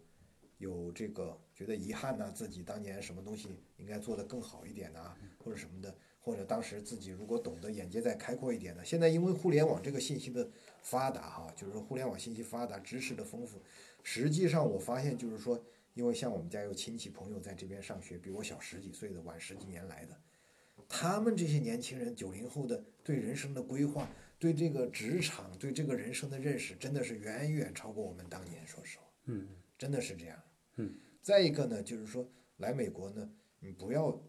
[0.57, 3.47] 有这个觉得遗憾呐、自己当年什么东西
[3.77, 8.83] 应该做得更好一点呐、或者什么的，或者当时自己如果懂得眼界再开阔一点呢。
[8.83, 10.51] 现在因为互联网这个信息的
[10.81, 13.61] 发达哈，就是说互联网信息发达，知识的丰富，
[14.03, 15.63] 实际上我发现就是说，
[15.93, 20.19] 因为像我们家有亲戚朋友在这边上学，比我小十几岁的，晚十几年来的。
[20.89, 28.65] 他们这些年轻人，九零后的对人生的规划，对这个职场，对这个人生的认识，真的是远远超过我们当年。
[28.67, 30.37] 说实话，嗯真的是这样。
[30.77, 30.93] 嗯。
[31.21, 32.27] 再一个呢，就是说
[32.57, 34.21] 来美国呢，你不要，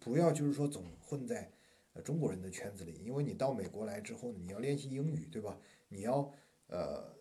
[0.00, 1.52] 不要就是说总混在
[1.98, 5.60] 呃中国人的圈子里，因为你到美国来之后呢，你要练习英语，对吧？
[5.88, 6.32] 你要
[6.68, 7.12] 呃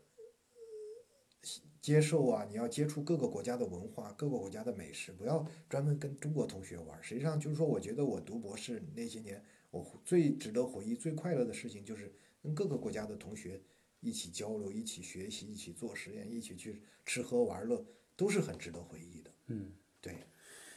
[1.82, 7.02] 接受啊，你要接触各个国家的文化、各个国家的美食，不要专门跟中国同学玩。
[7.02, 12.14] 实际上就是说，我觉得我读博士那些年，我最值得回忆、最快乐的事情就是
[12.44, 13.60] 跟各个国家的同学
[14.00, 17.84] 一起交流、一起学习、一起做实验、一起去吃喝玩乐，
[18.16, 19.32] 都是很值得回忆的。
[19.48, 19.74] 嗯。
[20.00, 20.14] 对，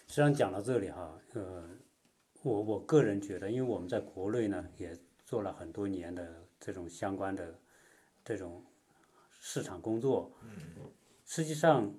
[0.06, 1.68] 实际上讲到这里哈，呃，
[2.42, 7.58] 我我个人觉得，因为我们在国内呢也做了很多年的这种相关的
[8.24, 8.64] 这种
[9.40, 10.32] 市场工作，
[11.26, 11.94] 实际上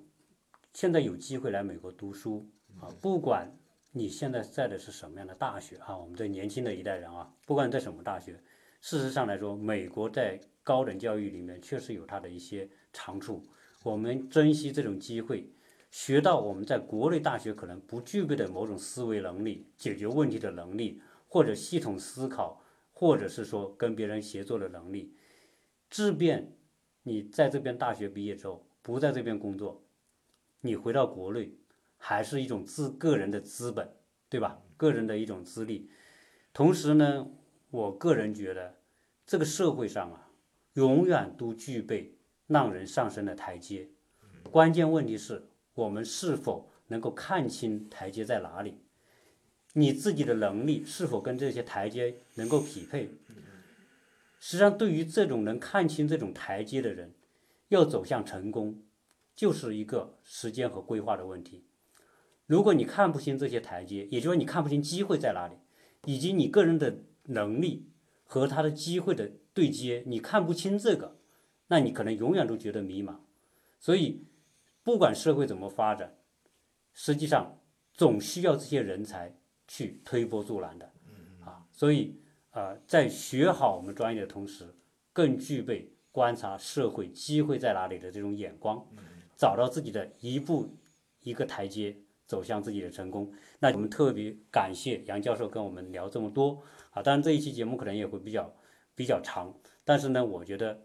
[0.72, 2.44] 现在有机会来美国读书
[2.80, 3.56] 啊，不管
[3.92, 8.32] 你现在在的是什么样的大学啊，我们这年轻的一代人啊，不管在什么大学，
[8.80, 13.42] 事实上来说，美国在高等教育里面确实有它的一些长处，
[13.84, 15.48] 我们珍惜这种机会。
[15.92, 25.14] 学到我们在国内大学可能不具备的某种思维能力、解决问题的能力，或者系统思考，或者是说跟别人协作的能力，
[25.90, 26.56] 即便
[27.02, 29.84] 你在这边大学毕业之后不在这边工作，
[30.62, 31.52] 你回到国内
[31.98, 33.92] 还是一种资个人的资本，
[34.30, 34.62] 对吧？
[34.78, 35.90] 个人的一种资历。
[36.54, 37.30] 同时呢，
[37.70, 38.78] 我个人觉得
[39.26, 40.30] 这个社会上啊，
[40.72, 42.16] 永远都具备
[42.46, 43.90] 让人上升的台阶。
[44.50, 48.78] 关键问题是我们是否能够看清台阶在哪里？
[49.74, 53.10] 你自己的能力是否跟这些台阶能够匹配？
[54.38, 57.14] 实际上，对于这种能看清这种台阶的人，
[57.68, 58.82] 要走向成功，
[59.34, 61.64] 就是一个时间和规划的问题。
[62.46, 65.54] 如果你看不清这些台阶，也就是说你看不清机会在哪里，
[66.04, 67.88] 以及你个人的能力
[68.24, 71.16] 和他的机会的对接，你看不清这个，
[71.68, 73.20] 那你可能永远都觉得迷茫。
[73.78, 74.26] 所以，
[74.82, 76.16] 不管社会怎么发展，
[76.92, 77.58] 实际上
[77.92, 79.34] 总需要这些人才
[79.66, 80.92] 去推波助澜的。
[81.44, 82.20] 啊，所以
[82.50, 84.74] 呃，在学好我们专业的同时，
[85.12, 88.86] 更具备观察社会机会在哪里的这种眼光，
[89.36, 90.76] 找到自己的一步
[91.20, 93.32] 一个台阶，走向自己的成功。
[93.58, 98.52] 那我们特别感谢杨教授跟我们聊这么多啊，当然这一期节目可能也会比较
[98.94, 99.54] 比较长，
[99.84, 100.80] 但是呢，我觉得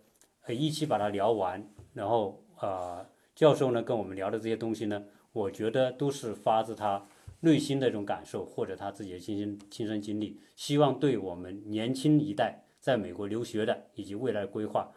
[0.45, 3.05] 呃一期把它聊完，然后呃
[3.37, 7.05] 教授呢跟我们聊的这些东西呢，我觉得都是发自他
[7.41, 14.91] 内心的一种感受，或者他自己的亲身亲身经历，希望对我们年轻一代在美国留学的以及未来规划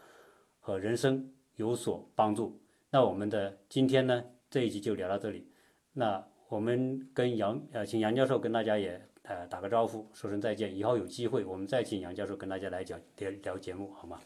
[0.59, 2.59] 和人生有所帮助。
[2.89, 5.47] 那我们的今天呢这一集就聊到这里，
[5.93, 14.19] 那我们跟杨呃请杨教授跟大家也呃打个招呼，说声再见，以后有机会我们再请杨教授跟大家来讲聊聊节目，好吗？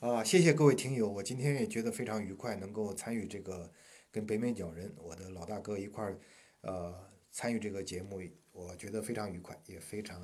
[0.00, 3.70] 啊，谢谢各位听友，我今天也觉得非常愉快，能够参与这个
[4.10, 6.18] 跟北美角人我的老大哥一块儿，
[6.62, 6.94] 呃，
[7.30, 8.18] 参与这个节目，
[8.50, 10.18] 我觉得非常愉快，也非常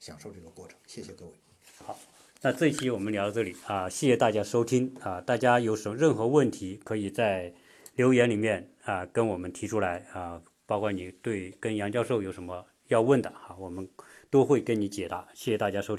[0.00, 1.32] 享受这个过程，谢谢各位。
[1.76, 1.96] 好
[2.42, 7.54] 那这一期我们聊到这里啊，谢谢大家收听啊，大家有什么任何问题可以在
[7.94, 13.88] 留言里面啊跟我们提出来啊，包括你对跟杨教授有什么要问的啊，我们
[14.28, 15.28] 都会跟你解答。
[15.34, 15.98] 谢谢大家收听。